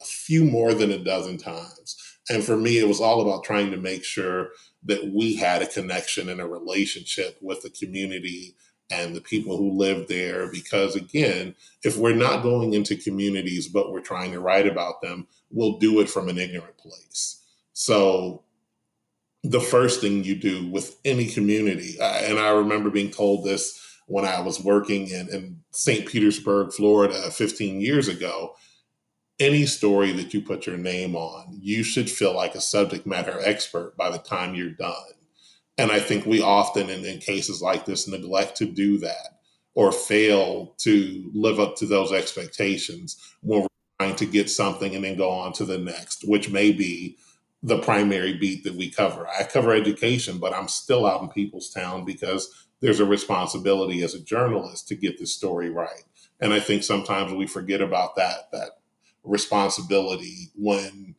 a 0.00 0.04
few 0.04 0.44
more 0.44 0.74
than 0.74 0.90
a 0.90 0.98
dozen 0.98 1.38
times. 1.38 1.96
And 2.30 2.44
for 2.44 2.56
me, 2.56 2.78
it 2.78 2.88
was 2.88 3.00
all 3.00 3.20
about 3.20 3.44
trying 3.44 3.70
to 3.70 3.76
make 3.76 4.04
sure 4.04 4.50
that 4.84 5.12
we 5.12 5.36
had 5.36 5.62
a 5.62 5.66
connection 5.66 6.28
and 6.28 6.40
a 6.40 6.46
relationship 6.46 7.38
with 7.40 7.62
the 7.62 7.70
community 7.70 8.54
and 8.90 9.14
the 9.14 9.20
people 9.20 9.56
who 9.56 9.72
live 9.72 10.08
there. 10.08 10.50
Because 10.50 10.94
again, 10.94 11.54
if 11.82 11.96
we're 11.96 12.14
not 12.14 12.42
going 12.42 12.74
into 12.74 12.96
communities, 12.96 13.68
but 13.68 13.92
we're 13.92 14.00
trying 14.00 14.32
to 14.32 14.40
write 14.40 14.66
about 14.66 15.00
them, 15.00 15.26
we'll 15.50 15.78
do 15.78 16.00
it 16.00 16.08
from 16.10 16.28
an 16.28 16.38
ignorant 16.38 16.76
place. 16.76 17.42
So 17.72 18.42
the 19.42 19.60
first 19.60 20.00
thing 20.00 20.24
you 20.24 20.34
do 20.34 20.68
with 20.68 20.98
any 21.04 21.26
community, 21.26 21.96
and 22.00 22.38
I 22.38 22.50
remember 22.50 22.90
being 22.90 23.10
told 23.10 23.44
this 23.44 23.80
when 24.06 24.24
I 24.24 24.40
was 24.40 24.62
working 24.62 25.08
in, 25.08 25.28
in 25.28 25.60
St. 25.70 26.06
Petersburg, 26.06 26.72
Florida, 26.72 27.30
15 27.30 27.80
years 27.80 28.08
ago 28.08 28.54
any 29.40 29.66
story 29.66 30.12
that 30.12 30.34
you 30.34 30.42
put 30.42 30.66
your 30.66 30.76
name 30.76 31.14
on, 31.14 31.58
you 31.60 31.82
should 31.82 32.10
feel 32.10 32.34
like 32.34 32.54
a 32.54 32.60
subject 32.60 33.06
matter 33.06 33.40
expert 33.44 33.96
by 33.96 34.10
the 34.10 34.18
time 34.18 34.54
you're 34.54 34.70
done. 34.70 34.94
And 35.76 35.92
I 35.92 36.00
think 36.00 36.26
we 36.26 36.42
often, 36.42 36.90
in, 36.90 37.04
in, 37.04 37.20
cases 37.20 37.62
like 37.62 37.84
this, 37.84 38.08
neglect 38.08 38.56
to 38.56 38.66
do 38.66 38.98
that 38.98 39.38
or 39.74 39.92
fail 39.92 40.74
to 40.78 41.30
live 41.32 41.60
up 41.60 41.76
to 41.76 41.86
those 41.86 42.12
expectations 42.12 43.16
when 43.42 43.62
we're 43.62 43.68
trying 44.00 44.16
to 44.16 44.26
get 44.26 44.50
something 44.50 44.96
and 44.96 45.04
then 45.04 45.16
go 45.16 45.30
on 45.30 45.52
to 45.52 45.64
the 45.64 45.78
next, 45.78 46.26
which 46.26 46.50
may 46.50 46.72
be 46.72 47.16
the 47.62 47.78
primary 47.78 48.34
beat 48.34 48.64
that 48.64 48.74
we 48.74 48.90
cover. 48.90 49.28
I 49.28 49.44
cover 49.44 49.72
education, 49.72 50.38
but 50.38 50.52
I'm 50.52 50.66
still 50.66 51.06
out 51.06 51.22
in 51.22 51.28
Peoplestown 51.28 52.04
because 52.04 52.66
there's 52.80 53.00
a 53.00 53.04
responsibility 53.04 54.02
as 54.02 54.14
a 54.14 54.22
journalist 54.22 54.88
to 54.88 54.96
get 54.96 55.18
this 55.18 55.34
story 55.34 55.70
right. 55.70 56.04
And 56.40 56.52
I 56.52 56.60
think 56.60 56.82
sometimes 56.82 57.32
we 57.32 57.46
forget 57.46 57.80
about 57.80 58.16
that 58.16 58.50
that 58.52 58.77
responsibility 59.24 60.50
when, 60.54 61.14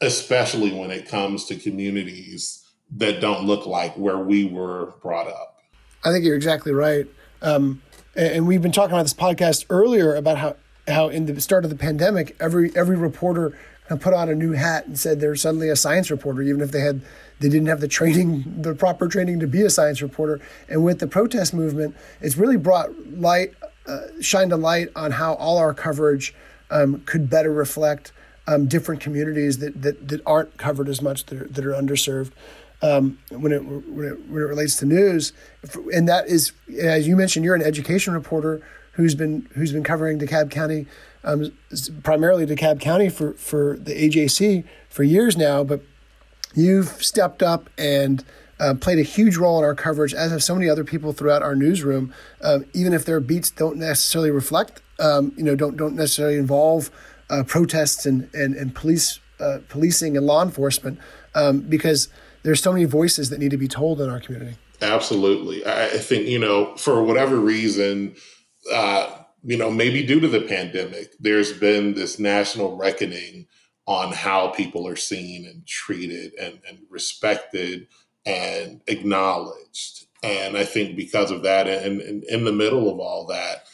especially 0.00 0.72
when 0.72 0.90
it 0.90 1.08
comes 1.08 1.44
to 1.46 1.56
communities 1.56 2.64
that 2.90 3.20
don't 3.20 3.44
look 3.44 3.66
like 3.66 3.96
where 3.96 4.18
we 4.18 4.44
were 4.44 4.92
brought 5.02 5.28
up. 5.28 5.58
I 6.04 6.10
think 6.10 6.24
you're 6.24 6.36
exactly 6.36 6.72
right. 6.72 7.06
Um, 7.42 7.82
and 8.14 8.46
we've 8.46 8.62
been 8.62 8.72
talking 8.72 8.92
about 8.92 9.02
this 9.02 9.14
podcast 9.14 9.66
earlier 9.70 10.14
about 10.14 10.38
how, 10.38 10.56
how 10.86 11.08
in 11.08 11.26
the 11.26 11.40
start 11.40 11.64
of 11.64 11.70
the 11.70 11.76
pandemic, 11.76 12.36
every 12.38 12.74
every 12.76 12.96
reporter 12.96 13.58
put 13.88 14.14
on 14.14 14.28
a 14.28 14.34
new 14.34 14.52
hat 14.52 14.86
and 14.86 14.98
said 14.98 15.20
they're 15.20 15.36
suddenly 15.36 15.68
a 15.68 15.76
science 15.76 16.10
reporter, 16.10 16.42
even 16.42 16.60
if 16.60 16.70
they 16.70 16.80
had 16.80 17.02
they 17.40 17.48
didn't 17.48 17.66
have 17.66 17.80
the 17.80 17.88
training, 17.88 18.44
the 18.62 18.74
proper 18.74 19.08
training 19.08 19.40
to 19.40 19.46
be 19.46 19.62
a 19.62 19.70
science 19.70 20.00
reporter. 20.00 20.40
And 20.68 20.84
with 20.84 21.00
the 21.00 21.06
protest 21.06 21.52
movement, 21.52 21.96
it's 22.20 22.36
really 22.36 22.56
brought 22.56 22.90
light, 23.12 23.52
uh, 23.86 24.00
shined 24.20 24.52
a 24.52 24.56
light 24.56 24.88
on 24.94 25.12
how 25.12 25.34
all 25.34 25.58
our 25.58 25.74
coverage 25.74 26.34
um, 26.70 27.00
could 27.06 27.30
better 27.30 27.52
reflect 27.52 28.12
um, 28.46 28.66
different 28.66 29.00
communities 29.00 29.58
that, 29.58 29.80
that, 29.82 30.08
that 30.08 30.20
aren't 30.26 30.56
covered 30.58 30.88
as 30.88 31.00
much 31.00 31.24
that 31.26 31.42
are, 31.42 31.48
that 31.48 31.64
are 31.64 31.72
underserved 31.72 32.32
um, 32.82 33.18
when, 33.30 33.52
it, 33.52 33.64
when, 33.64 34.06
it, 34.06 34.28
when 34.28 34.42
it 34.42 34.46
relates 34.46 34.76
to 34.76 34.86
news. 34.86 35.32
And 35.92 36.08
that 36.08 36.28
is, 36.28 36.52
as 36.78 37.08
you 37.08 37.16
mentioned, 37.16 37.44
you're 37.44 37.54
an 37.54 37.62
education 37.62 38.12
reporter 38.12 38.62
who's 38.92 39.14
been 39.14 39.48
who's 39.54 39.72
been 39.72 39.82
covering 39.82 40.18
DeKalb 40.18 40.50
County, 40.50 40.86
um, 41.24 41.52
primarily 42.02 42.46
DeKalb 42.46 42.80
County 42.80 43.08
for 43.08 43.32
for 43.34 43.76
the 43.76 43.92
AJC 43.92 44.64
for 44.88 45.02
years 45.02 45.36
now. 45.36 45.64
But 45.64 45.82
you've 46.54 47.02
stepped 47.02 47.42
up 47.42 47.70
and 47.76 48.24
uh, 48.60 48.74
played 48.74 48.98
a 48.98 49.02
huge 49.02 49.36
role 49.36 49.58
in 49.58 49.64
our 49.64 49.74
coverage, 49.74 50.14
as 50.14 50.30
have 50.30 50.42
so 50.42 50.54
many 50.54 50.68
other 50.68 50.84
people 50.84 51.12
throughout 51.12 51.42
our 51.42 51.56
newsroom. 51.56 52.12
Um, 52.40 52.66
even 52.72 52.92
if 52.92 53.04
their 53.04 53.20
beats 53.20 53.50
don't 53.50 53.76
necessarily 53.76 54.30
reflect, 54.30 54.80
um, 54.98 55.32
you 55.36 55.42
know, 55.42 55.54
don't 55.54 55.76
don't 55.76 55.94
necessarily 55.94 56.36
involve 56.36 56.90
uh, 57.30 57.42
protests 57.44 58.06
and 58.06 58.28
and 58.34 58.54
and 58.54 58.74
police 58.74 59.20
uh, 59.40 59.58
policing 59.68 60.16
and 60.16 60.26
law 60.26 60.42
enforcement, 60.42 60.98
um, 61.34 61.60
because 61.60 62.08
there's 62.42 62.62
so 62.62 62.72
many 62.72 62.84
voices 62.84 63.30
that 63.30 63.38
need 63.38 63.50
to 63.50 63.56
be 63.56 63.68
told 63.68 64.00
in 64.00 64.10
our 64.10 64.20
community. 64.20 64.56
Absolutely, 64.82 65.64
I 65.66 65.88
think 65.98 66.26
you 66.26 66.38
know 66.38 66.76
for 66.76 67.02
whatever 67.02 67.36
reason. 67.36 68.14
Uh, 68.72 69.18
you 69.46 69.58
know, 69.58 69.70
maybe 69.70 70.06
due 70.06 70.20
to 70.20 70.28
the 70.28 70.40
pandemic, 70.40 71.12
there's 71.20 71.52
been 71.52 71.92
this 71.92 72.18
national 72.18 72.78
reckoning 72.78 73.46
on 73.86 74.12
how 74.12 74.48
people 74.48 74.88
are 74.88 74.96
seen 74.96 75.44
and 75.46 75.66
treated 75.66 76.32
and, 76.40 76.60
and 76.66 76.78
respected 76.88 77.86
and 78.24 78.80
acknowledged. 78.86 80.06
And 80.22 80.56
I 80.56 80.64
think 80.64 80.96
because 80.96 81.30
of 81.30 81.42
that, 81.42 81.68
and, 81.68 82.00
and 82.00 82.24
in 82.24 82.44
the 82.44 82.52
middle 82.52 82.90
of 82.90 82.98
all 82.98 83.26
that, 83.26 83.66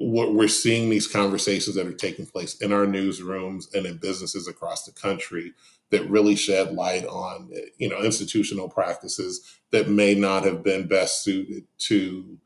we're 0.00 0.48
seeing 0.48 0.90
these 0.90 1.06
conversations 1.06 1.76
that 1.76 1.86
are 1.86 1.92
taking 1.92 2.26
place 2.26 2.56
in 2.60 2.72
our 2.72 2.84
newsrooms 2.86 3.72
and 3.74 3.86
in 3.86 3.96
businesses 3.98 4.48
across 4.48 4.84
the 4.84 4.92
country 4.92 5.52
that 5.90 6.08
really 6.10 6.34
shed 6.34 6.72
light 6.72 7.06
on 7.06 7.50
you 7.78 7.88
know 7.88 8.02
institutional 8.02 8.68
practices 8.68 9.58
that 9.70 9.88
may 9.88 10.14
not 10.14 10.44
have 10.44 10.62
been 10.64 10.88
best 10.88 11.22
suited 11.22 11.64
to 11.78 12.38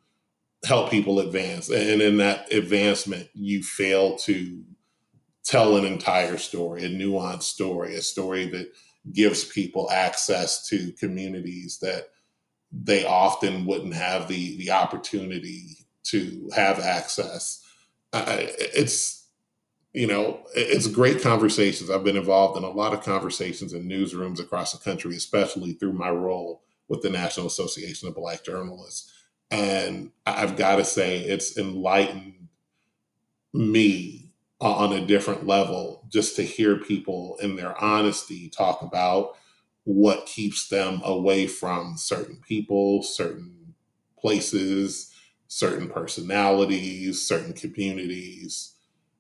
help 0.65 0.91
people 0.91 1.21
advance. 1.21 1.69
And 1.71 2.03
in 2.03 2.19
that 2.19 2.53
advancement 2.53 3.29
you 3.33 3.63
fail 3.63 4.17
to 4.19 4.63
tell 5.45 5.77
an 5.77 5.87
entire 5.87 6.37
story 6.37 6.85
a 6.85 6.91
nuanced 6.91 7.45
story 7.45 7.95
a 7.95 8.03
story 8.03 8.47
that 8.49 8.71
gives 9.11 9.45
people 9.45 9.91
access 9.91 10.69
to 10.69 10.93
communities 10.93 11.79
that 11.81 12.09
they 12.71 13.07
often 13.07 13.65
wouldn't 13.65 13.95
have 13.95 14.29
the 14.29 14.59
the 14.59 14.71
opportunity 14.71 15.79
to 16.11 16.51
have 16.55 16.79
access. 16.79 17.65
it's 18.13 19.27
you 19.93 20.07
know 20.07 20.41
it's 20.55 20.87
great 20.87 21.23
conversations. 21.23 21.91
I've 21.91 22.05
been 22.05 22.17
involved 22.17 22.57
in 22.57 22.65
a 22.65 22.71
lot 22.71 22.93
of 22.93 23.03
conversations 23.03 23.73
in 23.73 23.89
newsrooms 23.89 24.41
across 24.41 24.73
the 24.73 24.79
country, 24.79 25.17
especially 25.17 25.73
through 25.73 25.95
my 25.95 26.11
role 26.11 26.63
with 26.89 27.03
the 27.03 27.11
National 27.11 27.47
Association 27.47 28.09
of 28.09 28.15
Black 28.15 28.45
Journalists. 28.45 29.13
And 29.51 30.11
I've 30.27 30.57
got 30.57 30.77
to 30.77 30.85
say, 30.85 31.21
it's 31.21 31.57
enlightened 31.57 32.49
me 33.55 34.33
on 34.61 34.93
a 34.93 35.07
different 35.07 35.47
level 35.47 36.05
just 36.09 36.37
to 36.37 36.43
hear 36.43 36.77
people 36.77 37.39
in 37.41 37.57
their 37.57 37.81
honesty 37.83 38.49
talk 38.49 38.83
about 38.83 39.37
what 39.85 40.27
keeps 40.27 40.69
them 40.69 41.01
away 41.05 41.47
from 41.47 41.97
certain 41.97 42.41
people, 42.47 43.03
certain 43.03 43.75
places, 44.19 45.15
certain 45.49 45.89
personalities, 45.89 47.27
certain 47.27 47.53
communities, 47.53 48.75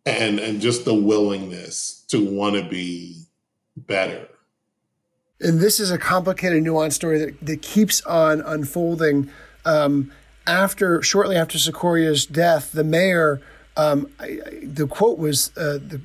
and 0.07 0.39
and 0.39 0.61
just 0.61 0.85
the 0.85 0.95
willingness 0.95 2.05
to 2.09 2.25
want 2.25 2.57
to 2.57 2.69
be 2.69 3.25
better. 3.77 4.29
And 5.41 5.61
this 5.61 5.79
is 5.79 5.91
a 5.91 5.99
complicated, 5.99 6.65
nuanced 6.65 6.95
story 6.95 7.19
that, 7.19 7.47
that 7.47 7.63
keeps 7.63 8.01
on 8.03 8.41
unfolding. 8.41 9.31
Um, 9.65 10.13
after 10.47 11.03
shortly 11.03 11.37
after 11.37 11.59
Secoria's 11.59 12.27
death, 12.27 12.73
the 12.73 12.85
mayor 12.85 13.41
um, 13.79 14.11
I, 14.19 14.25
I, 14.25 14.59
the 14.65 14.89
quote 14.89 15.19
was 15.19 15.57
uh, 15.57 15.79
the 15.81 16.01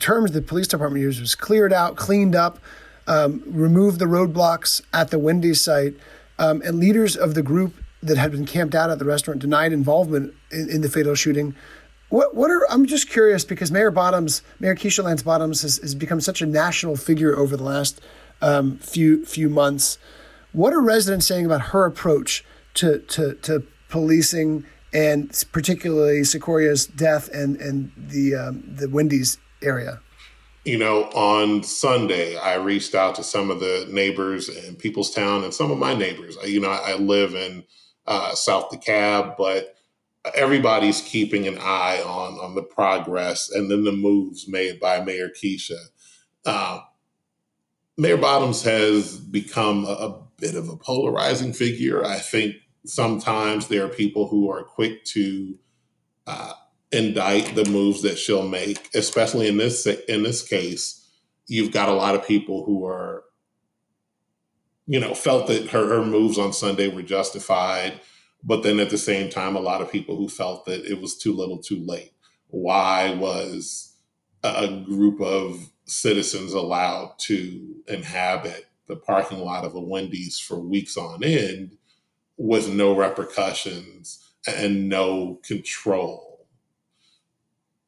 terms 0.00 0.32
the 0.32 0.40
police 0.40 0.66
department 0.66 1.02
used 1.02 1.20
was 1.20 1.34
cleared 1.34 1.72
out, 1.72 1.94
cleaned 1.96 2.34
up, 2.34 2.58
um, 3.06 3.42
removed 3.46 3.98
the 3.98 4.06
roadblocks 4.06 4.80
at 4.94 5.10
the 5.10 5.18
Wendy's 5.18 5.60
site, 5.60 5.94
um, 6.38 6.62
and 6.64 6.78
leaders 6.78 7.16
of 7.16 7.34
the 7.34 7.42
group 7.42 7.74
that 8.02 8.16
had 8.16 8.30
been 8.30 8.46
camped 8.46 8.74
out 8.74 8.90
at 8.90 8.98
the 8.98 9.04
restaurant 9.04 9.40
denied 9.40 9.72
involvement 9.72 10.34
in, 10.50 10.70
in 10.70 10.80
the 10.80 10.88
fatal 10.88 11.14
shooting. 11.14 11.54
What 12.08 12.34
what 12.34 12.50
are 12.50 12.66
I'm 12.70 12.86
just 12.86 13.10
curious 13.10 13.44
because 13.44 13.70
Mayor 13.70 13.90
Bottoms, 13.90 14.42
Mayor 14.60 14.74
Keisha 14.74 15.04
Lance 15.04 15.22
Bottoms 15.22 15.62
has, 15.62 15.78
has 15.78 15.94
become 15.94 16.20
such 16.20 16.40
a 16.40 16.46
national 16.46 16.96
figure 16.96 17.36
over 17.36 17.56
the 17.56 17.64
last 17.64 18.00
um, 18.40 18.78
few 18.78 19.24
few 19.26 19.48
months. 19.48 19.98
What 20.52 20.72
are 20.72 20.80
residents 20.80 21.26
saying 21.26 21.44
about 21.44 21.60
her 21.60 21.84
approach 21.84 22.44
to 22.74 23.00
to, 23.00 23.34
to 23.34 23.66
policing 23.88 24.64
and 24.92 25.44
particularly 25.52 26.24
Secoria's 26.24 26.86
death 26.86 27.28
and 27.32 27.56
and 27.56 27.92
the 27.96 28.34
um, 28.34 28.62
the 28.66 28.88
Wendy's 28.88 29.38
area? 29.62 30.00
You 30.64 30.78
know, 30.78 31.04
on 31.10 31.62
Sunday, 31.62 32.36
I 32.36 32.56
reached 32.56 32.94
out 32.94 33.14
to 33.16 33.22
some 33.22 33.50
of 33.50 33.60
the 33.60 33.86
neighbors 33.90 34.48
in 34.48 34.76
Peoplestown 34.76 35.44
and 35.44 35.54
some 35.54 35.70
of 35.70 35.78
my 35.78 35.94
neighbors. 35.94 36.36
You 36.44 36.60
know, 36.60 36.70
I 36.70 36.94
live 36.96 37.34
in 37.34 37.64
uh, 38.08 38.34
South 38.34 38.70
DeKalb, 38.70 39.36
but 39.36 39.76
everybody's 40.34 41.00
keeping 41.02 41.46
an 41.46 41.58
eye 41.58 42.02
on 42.04 42.34
on 42.38 42.54
the 42.54 42.62
progress 42.62 43.50
and 43.50 43.70
then 43.70 43.84
the 43.84 43.92
moves 43.92 44.48
made 44.48 44.80
by 44.80 45.00
Mayor 45.00 45.28
Keisha. 45.28 45.78
Uh, 46.44 46.80
Mayor 47.96 48.16
Bottoms 48.16 48.62
has 48.62 49.18
become 49.18 49.84
a, 49.84 49.92
a 49.92 50.22
bit 50.38 50.54
of 50.54 50.68
a 50.68 50.76
polarizing 50.76 51.52
figure. 51.52 52.04
I 52.04 52.18
think 52.18 52.56
sometimes 52.86 53.68
there 53.68 53.84
are 53.84 53.88
people 53.88 54.28
who 54.28 54.50
are 54.50 54.62
quick 54.62 55.04
to 55.04 55.58
uh, 56.26 56.52
indict 56.92 57.54
the 57.54 57.64
moves 57.66 58.02
that 58.02 58.18
she'll 58.18 58.48
make, 58.48 58.88
especially 58.94 59.48
in 59.48 59.56
this 59.56 59.86
in 59.86 60.22
this 60.22 60.46
case. 60.46 61.06
You've 61.46 61.72
got 61.72 61.88
a 61.88 61.94
lot 61.94 62.14
of 62.14 62.26
people 62.26 62.64
who 62.64 62.84
are, 62.86 63.24
you 64.88 64.98
know, 64.98 65.14
felt 65.14 65.46
that 65.46 65.68
her, 65.68 65.86
her 65.86 66.04
moves 66.04 66.38
on 66.38 66.52
Sunday 66.52 66.88
were 66.88 67.02
justified, 67.02 68.00
but 68.42 68.62
then 68.62 68.80
at 68.80 68.90
the 68.90 68.98
same 68.98 69.30
time, 69.30 69.54
a 69.54 69.60
lot 69.60 69.82
of 69.82 69.92
people 69.92 70.16
who 70.16 70.28
felt 70.28 70.64
that 70.64 70.84
it 70.86 71.00
was 71.00 71.16
too 71.16 71.34
little, 71.34 71.58
too 71.58 71.84
late. 71.84 72.12
Why 72.48 73.14
was 73.14 73.94
a 74.42 74.82
group 74.86 75.20
of 75.20 75.70
citizens 75.84 76.54
allowed 76.54 77.14
to 77.18 77.76
inhabit 77.86 78.66
the 78.86 78.96
parking 78.96 79.40
lot 79.40 79.64
of 79.64 79.74
a 79.74 79.80
Wendy's 79.80 80.38
for 80.38 80.58
weeks 80.58 80.96
on 80.96 81.22
end 81.22 81.76
with 82.38 82.72
no 82.72 82.96
repercussions 82.96 84.32
and 84.46 84.88
no 84.88 85.40
control, 85.44 86.46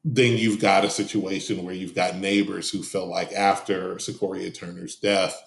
then 0.04 0.36
you've 0.36 0.60
got 0.60 0.84
a 0.84 0.90
situation 0.90 1.64
where 1.64 1.74
you've 1.74 1.94
got 1.94 2.16
neighbors 2.16 2.70
who 2.70 2.82
feel 2.82 3.06
like 3.06 3.32
after 3.32 3.98
Secoria 3.98 4.50
Turner's 4.50 4.96
death, 4.96 5.40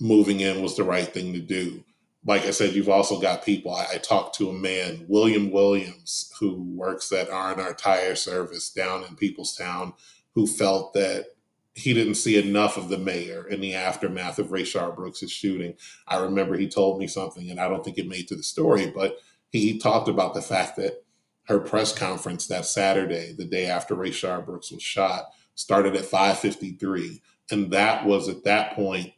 moving 0.00 0.40
in 0.40 0.62
was 0.62 0.76
the 0.76 0.84
right 0.84 1.08
thing 1.08 1.32
to 1.32 1.40
do. 1.40 1.84
Like 2.24 2.44
I 2.44 2.50
said, 2.50 2.74
you've 2.74 2.88
also 2.88 3.20
got 3.20 3.44
people. 3.44 3.74
I, 3.74 3.86
I 3.94 3.98
talked 3.98 4.36
to 4.36 4.50
a 4.50 4.52
man, 4.52 5.04
William 5.08 5.50
Williams, 5.50 6.32
who 6.40 6.62
works 6.74 7.12
at 7.12 7.30
R&R 7.30 7.74
Tire 7.74 8.16
Service 8.16 8.70
down 8.70 9.04
in 9.04 9.16
Peoplestown, 9.16 9.94
who 10.34 10.46
felt 10.46 10.92
that 10.94 11.26
he 11.74 11.92
didn't 11.92 12.14
see 12.14 12.38
enough 12.38 12.76
of 12.76 12.88
the 12.88 12.98
mayor 12.98 13.46
in 13.46 13.60
the 13.60 13.74
aftermath 13.74 14.38
of 14.38 14.48
Rayshard 14.48 14.96
Brooks' 14.96 15.30
shooting. 15.30 15.74
I 16.08 16.16
remember 16.16 16.56
he 16.56 16.68
told 16.68 16.98
me 16.98 17.06
something, 17.06 17.50
and 17.50 17.60
I 17.60 17.68
don't 17.68 17.84
think 17.84 17.98
it 17.98 18.08
made 18.08 18.28
to 18.28 18.36
the 18.36 18.42
story, 18.42 18.90
but 18.90 19.18
he 19.50 19.78
talked 19.78 20.08
about 20.08 20.34
the 20.34 20.42
fact 20.42 20.76
that 20.76 21.04
her 21.44 21.60
press 21.60 21.96
conference 21.96 22.46
that 22.48 22.64
Saturday, 22.64 23.32
the 23.32 23.44
day 23.44 23.66
after 23.66 23.94
Rayshard 23.94 24.46
Brooks 24.46 24.72
was 24.72 24.82
shot, 24.82 25.26
started 25.54 25.94
at 25.94 26.04
5:53, 26.04 27.20
and 27.50 27.70
that 27.70 28.04
was 28.04 28.28
at 28.28 28.44
that 28.44 28.74
point 28.74 29.12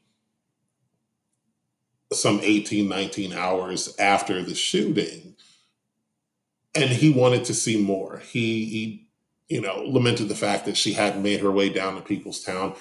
some 2.13 2.41
18, 2.43 2.89
19 2.89 3.33
hours 3.33 3.95
after 3.99 4.43
the 4.43 4.55
shooting. 4.55 5.37
And 6.75 6.91
he 6.91 7.11
wanted 7.11 7.45
to 7.47 7.55
see 7.55 7.83
more. 7.83 8.19
He, 8.19 8.65
he 8.67 9.09
you 9.49 9.61
know, 9.61 9.83
lamented 9.87 10.29
the 10.29 10.35
fact 10.35 10.67
that 10.67 10.77
she 10.77 10.93
hadn't 10.93 11.23
made 11.23 11.41
her 11.41 11.51
way 11.51 11.71
down 11.71 11.95
to 11.95 12.01
Peoplestown. 12.03 12.77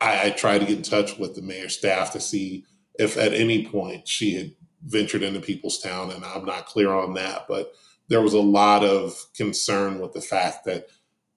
I, 0.00 0.26
I 0.26 0.30
tried 0.30 0.58
to 0.58 0.66
get 0.66 0.76
in 0.76 0.82
touch 0.82 1.18
with 1.18 1.34
the 1.34 1.42
mayor's 1.42 1.76
staff 1.76 2.12
to 2.12 2.20
see 2.20 2.64
if 2.98 3.16
at 3.16 3.34
any 3.34 3.66
point 3.66 4.08
she 4.08 4.34
had 4.34 4.54
ventured 4.84 5.22
into 5.22 5.40
Peoplestown, 5.40 6.14
and 6.14 6.24
I'm 6.24 6.44
not 6.44 6.66
clear 6.66 6.92
on 6.92 7.14
that. 7.14 7.46
But 7.48 7.72
there 8.08 8.22
was 8.22 8.34
a 8.34 8.40
lot 8.40 8.84
of 8.84 9.16
concern 9.34 9.98
with 9.98 10.12
the 10.12 10.20
fact 10.20 10.64
that 10.66 10.88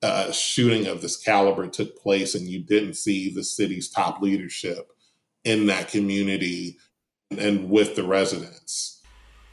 a 0.01 0.31
shooting 0.31 0.87
of 0.87 1.01
this 1.01 1.17
caliber 1.17 1.67
took 1.67 1.99
place, 1.99 2.35
and 2.35 2.47
you 2.47 2.59
didn't 2.59 2.93
see 2.93 3.33
the 3.33 3.43
city's 3.43 3.89
top 3.89 4.21
leadership 4.21 4.91
in 5.43 5.65
that 5.65 5.87
community 5.87 6.77
and 7.37 7.69
with 7.69 7.95
the 7.95 8.03
residents. 8.03 9.01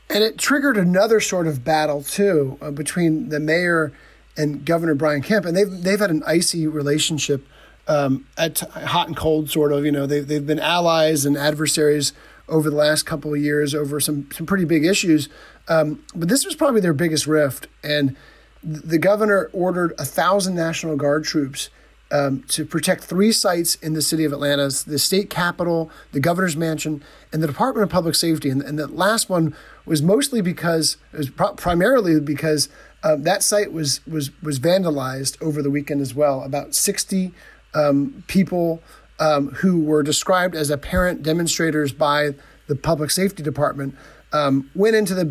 And 0.08 0.22
it 0.22 0.38
triggered 0.38 0.76
another 0.76 1.20
sort 1.20 1.46
of 1.46 1.64
battle 1.64 2.02
too 2.02 2.58
uh, 2.60 2.70
between 2.70 3.28
the 3.28 3.40
mayor 3.40 3.92
and 4.36 4.64
Governor 4.64 4.94
Brian 4.94 5.22
Kemp, 5.22 5.44
and 5.44 5.56
they've 5.56 5.70
they've 5.70 5.98
had 5.98 6.10
an 6.10 6.22
icy 6.26 6.66
relationship, 6.66 7.46
um, 7.88 8.26
at 8.36 8.60
hot 8.60 9.08
and 9.08 9.16
cold 9.16 9.50
sort 9.50 9.72
of. 9.72 9.84
You 9.84 9.92
know, 9.92 10.06
they've 10.06 10.26
they've 10.26 10.46
been 10.46 10.60
allies 10.60 11.24
and 11.24 11.36
adversaries 11.36 12.12
over 12.48 12.70
the 12.70 12.76
last 12.76 13.04
couple 13.04 13.34
of 13.34 13.40
years 13.40 13.74
over 13.74 13.98
some 13.98 14.28
some 14.32 14.46
pretty 14.46 14.64
big 14.64 14.84
issues. 14.84 15.28
Um, 15.68 16.04
but 16.14 16.28
this 16.28 16.44
was 16.44 16.54
probably 16.54 16.80
their 16.80 16.92
biggest 16.92 17.26
rift, 17.26 17.66
and 17.82 18.16
the 18.62 18.98
governor 18.98 19.50
ordered 19.52 19.92
a 19.98 20.04
thousand 20.04 20.54
National 20.54 20.96
Guard 20.96 21.24
troops 21.24 21.70
um, 22.10 22.44
to 22.48 22.64
protect 22.64 23.04
three 23.04 23.32
sites 23.32 23.74
in 23.76 23.94
the 23.94 24.02
city 24.02 24.24
of 24.24 24.32
Atlanta: 24.32 24.68
the 24.86 24.98
state 24.98 25.30
capitol, 25.30 25.90
the 26.12 26.20
governor's 26.20 26.56
mansion, 26.56 27.02
and 27.32 27.42
the 27.42 27.46
Department 27.46 27.84
of 27.84 27.90
Public 27.90 28.14
Safety. 28.14 28.48
And, 28.50 28.62
and 28.62 28.78
the 28.78 28.86
last 28.86 29.28
one 29.28 29.54
was 29.84 30.02
mostly 30.02 30.40
because 30.40 30.96
it 31.12 31.18
was 31.18 31.30
primarily 31.56 32.20
because 32.20 32.68
uh, 33.02 33.16
that 33.16 33.42
site 33.42 33.72
was 33.72 34.00
was 34.06 34.30
was 34.42 34.58
vandalized 34.58 35.40
over 35.42 35.62
the 35.62 35.70
weekend 35.70 36.00
as 36.00 36.14
well. 36.14 36.42
About 36.42 36.74
sixty 36.74 37.32
um, 37.74 38.24
people 38.26 38.82
um, 39.18 39.48
who 39.48 39.80
were 39.80 40.02
described 40.02 40.54
as 40.54 40.70
apparent 40.70 41.22
demonstrators 41.22 41.92
by 41.92 42.34
the 42.66 42.74
public 42.74 43.10
safety 43.10 43.42
department 43.42 43.94
um, 44.32 44.70
went 44.74 44.96
into 44.96 45.14
the 45.14 45.24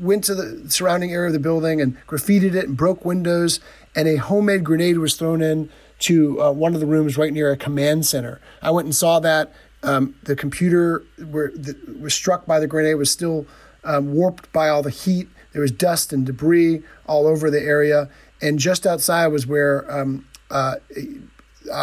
went 0.00 0.24
to 0.24 0.34
the 0.34 0.70
surrounding 0.70 1.12
area 1.12 1.28
of 1.28 1.32
the 1.32 1.38
building 1.38 1.80
and 1.80 1.96
graffitied 2.06 2.54
it 2.54 2.66
and 2.66 2.76
broke 2.76 3.04
windows. 3.04 3.60
And 3.94 4.06
a 4.06 4.16
homemade 4.16 4.64
grenade 4.64 4.98
was 4.98 5.16
thrown 5.16 5.42
in 5.42 5.70
to 6.00 6.40
uh, 6.42 6.52
one 6.52 6.74
of 6.74 6.80
the 6.80 6.86
rooms 6.86 7.16
right 7.16 7.32
near 7.32 7.50
a 7.50 7.56
command 7.56 8.06
center. 8.06 8.40
I 8.62 8.70
went 8.70 8.86
and 8.86 8.94
saw 8.94 9.20
that. 9.20 9.52
Um, 9.82 10.16
the 10.24 10.34
computer 10.34 11.04
where 11.30 11.52
the, 11.52 11.76
was 12.00 12.12
struck 12.12 12.46
by 12.46 12.58
the 12.58 12.66
grenade 12.66 12.96
was 12.96 13.10
still 13.10 13.46
um, 13.84 14.12
warped 14.12 14.52
by 14.52 14.68
all 14.68 14.82
the 14.82 14.90
heat. 14.90 15.28
There 15.52 15.62
was 15.62 15.70
dust 15.70 16.12
and 16.12 16.26
debris 16.26 16.82
all 17.06 17.26
over 17.26 17.50
the 17.50 17.60
area. 17.60 18.08
And 18.42 18.58
just 18.58 18.86
outside 18.86 19.28
was 19.28 19.46
where 19.46 19.90
um, 19.90 20.26
uh, 20.50 20.76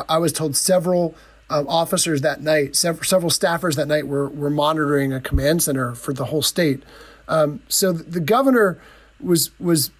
I 0.10 0.17
was 0.17 0.34
told 0.34 0.56
several 0.56 1.15
um, 1.49 1.67
officers 1.67 2.21
that 2.21 2.41
night, 2.41 2.75
several, 2.75 3.04
several 3.04 3.32
staffers 3.32 3.75
that 3.75 3.88
night 3.88 4.08
were, 4.08 4.30
were 4.30 4.49
monitoring 4.49 5.13
a 5.13 5.21
command 5.21 5.63
center 5.63 5.93
for 5.95 6.13
the 6.13 6.25
whole 6.25 6.41
state. 6.41 6.84
Um, 7.28 7.62
so 7.67 7.91
the 7.91 8.19
governor 8.19 8.80
was 9.19 9.58
was 9.60 9.91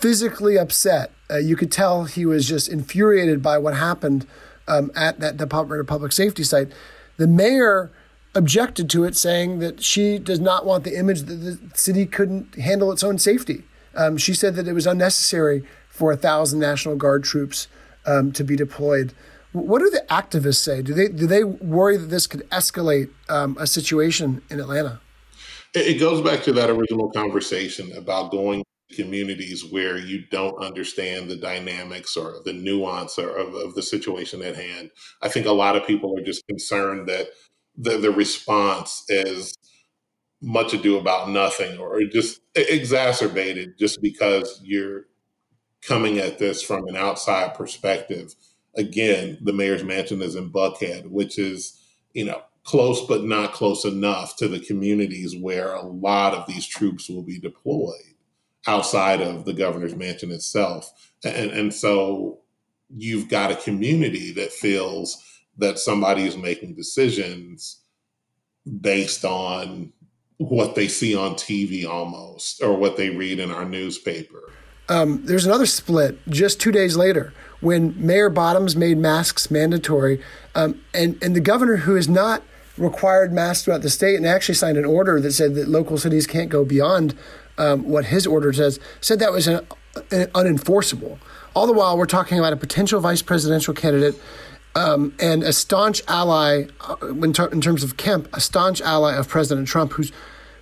physically 0.00 0.56
upset. 0.56 1.10
Uh, 1.30 1.38
you 1.38 1.56
could 1.56 1.72
tell 1.72 2.04
he 2.04 2.26
was 2.26 2.48
just 2.48 2.68
infuriated 2.68 3.42
by 3.42 3.58
what 3.58 3.74
happened 3.74 4.26
um, 4.68 4.90
at 4.94 5.20
that 5.20 5.36
Department 5.36 5.80
of 5.80 5.86
Public 5.86 6.12
Safety 6.12 6.44
site. 6.44 6.72
The 7.16 7.26
mayor 7.26 7.90
objected 8.34 8.90
to 8.90 9.04
it, 9.04 9.16
saying 9.16 9.60
that 9.60 9.82
she 9.82 10.18
does 10.18 10.40
not 10.40 10.66
want 10.66 10.84
the 10.84 10.98
image 10.98 11.22
that 11.22 11.34
the 11.34 11.58
city 11.74 12.04
couldn't 12.04 12.54
handle 12.56 12.90
its 12.90 13.04
own 13.04 13.18
safety. 13.18 13.62
Um, 13.94 14.16
she 14.16 14.34
said 14.34 14.56
that 14.56 14.66
it 14.66 14.72
was 14.72 14.86
unnecessary 14.86 15.64
for 15.88 16.10
a 16.10 16.16
thousand 16.16 16.58
National 16.58 16.96
Guard 16.96 17.22
troops 17.22 17.68
um, 18.06 18.32
to 18.32 18.42
be 18.42 18.56
deployed. 18.56 19.14
What 19.52 19.78
do 19.78 19.88
the 19.88 20.04
activists 20.10 20.56
say? 20.56 20.82
Do 20.82 20.92
they 20.92 21.06
do 21.06 21.28
they 21.28 21.44
worry 21.44 21.96
that 21.96 22.06
this 22.06 22.26
could 22.26 22.48
escalate 22.50 23.10
um, 23.28 23.56
a 23.60 23.68
situation 23.68 24.42
in 24.50 24.58
Atlanta? 24.58 25.00
It 25.74 26.00
goes 26.00 26.20
back 26.20 26.42
to 26.44 26.52
that 26.52 26.70
original 26.70 27.10
conversation 27.10 27.92
about 27.96 28.32
going 28.32 28.64
communities 28.92 29.64
where 29.64 29.98
you 29.98 30.24
don't 30.30 30.62
understand 30.62 31.28
the 31.28 31.36
dynamics 31.36 32.16
or 32.16 32.36
the 32.44 32.52
nuance 32.52 33.18
or 33.18 33.36
of, 33.36 33.54
of 33.54 33.74
the 33.74 33.82
situation 33.82 34.42
at 34.42 34.56
hand. 34.56 34.90
I 35.22 35.28
think 35.28 35.46
a 35.46 35.52
lot 35.52 35.76
of 35.76 35.86
people 35.86 36.16
are 36.18 36.22
just 36.22 36.46
concerned 36.46 37.08
that 37.08 37.28
the, 37.76 37.98
the 37.98 38.10
response 38.10 39.04
is 39.08 39.56
much 40.40 40.74
ado 40.74 40.98
about 40.98 41.30
nothing 41.30 41.78
or 41.78 42.00
just 42.04 42.40
exacerbated 42.54 43.78
just 43.78 44.02
because 44.02 44.60
you're 44.62 45.06
coming 45.82 46.18
at 46.18 46.38
this 46.38 46.62
from 46.62 46.86
an 46.86 46.96
outside 46.96 47.54
perspective. 47.54 48.34
Again, 48.76 49.38
the 49.40 49.52
mayor's 49.52 49.84
mansion 49.84 50.20
is 50.20 50.34
in 50.34 50.50
Buckhead, 50.50 51.06
which 51.06 51.38
is, 51.38 51.80
you 52.12 52.24
know, 52.24 52.42
close 52.64 53.06
but 53.06 53.24
not 53.24 53.52
close 53.52 53.84
enough 53.84 54.36
to 54.36 54.48
the 54.48 54.60
communities 54.60 55.36
where 55.36 55.72
a 55.74 55.86
lot 55.86 56.34
of 56.34 56.46
these 56.46 56.66
troops 56.66 57.08
will 57.08 57.22
be 57.22 57.38
deployed 57.38 58.13
outside 58.66 59.20
of 59.20 59.44
the 59.44 59.52
governor's 59.52 59.94
mansion 59.94 60.30
itself. 60.30 60.90
And, 61.24 61.50
and 61.50 61.74
so 61.74 62.40
you've 62.94 63.28
got 63.28 63.50
a 63.50 63.56
community 63.56 64.32
that 64.32 64.52
feels 64.52 65.22
that 65.58 65.78
somebody 65.78 66.22
is 66.22 66.36
making 66.36 66.74
decisions 66.74 67.82
based 68.80 69.24
on 69.24 69.92
what 70.38 70.74
they 70.74 70.88
see 70.88 71.16
on 71.16 71.34
TV 71.34 71.86
almost, 71.86 72.62
or 72.62 72.76
what 72.76 72.96
they 72.96 73.10
read 73.10 73.38
in 73.38 73.50
our 73.50 73.64
newspaper. 73.64 74.52
Um, 74.88 75.24
there's 75.24 75.46
another 75.46 75.66
split 75.66 76.18
just 76.28 76.60
two 76.60 76.72
days 76.72 76.96
later 76.96 77.32
when 77.60 77.94
Mayor 78.04 78.28
Bottoms 78.28 78.76
made 78.76 78.98
masks 78.98 79.50
mandatory, 79.50 80.22
um, 80.54 80.82
and 80.92 81.22
and 81.22 81.34
the 81.34 81.40
governor 81.40 81.76
who 81.76 81.94
has 81.94 82.08
not 82.08 82.42
required 82.76 83.32
masks 83.32 83.64
throughout 83.64 83.82
the 83.82 83.90
state 83.90 84.16
and 84.16 84.26
actually 84.26 84.56
signed 84.56 84.76
an 84.76 84.84
order 84.84 85.20
that 85.20 85.32
said 85.32 85.54
that 85.54 85.68
local 85.68 85.96
cities 85.96 86.26
can't 86.26 86.50
go 86.50 86.64
beyond 86.64 87.14
um, 87.58 87.84
what 87.84 88.06
his 88.06 88.26
order 88.26 88.52
says 88.52 88.80
said 89.00 89.18
that 89.18 89.32
was 89.32 89.46
an, 89.46 89.66
an 90.10 90.26
unenforceable. 90.28 91.18
All 91.54 91.66
the 91.66 91.72
while, 91.72 91.96
we're 91.96 92.06
talking 92.06 92.38
about 92.38 92.52
a 92.52 92.56
potential 92.56 93.00
vice 93.00 93.22
presidential 93.22 93.74
candidate 93.74 94.20
um, 94.74 95.14
and 95.20 95.42
a 95.42 95.52
staunch 95.52 96.02
ally 96.08 96.64
uh, 96.88 96.96
in, 97.00 97.32
ter- 97.32 97.48
in, 97.48 97.60
terms 97.60 97.84
of 97.84 97.96
Kemp, 97.96 98.28
a 98.34 98.40
staunch 98.40 98.80
ally 98.80 99.14
of 99.14 99.28
President 99.28 99.68
Trump, 99.68 99.92
who's 99.92 100.12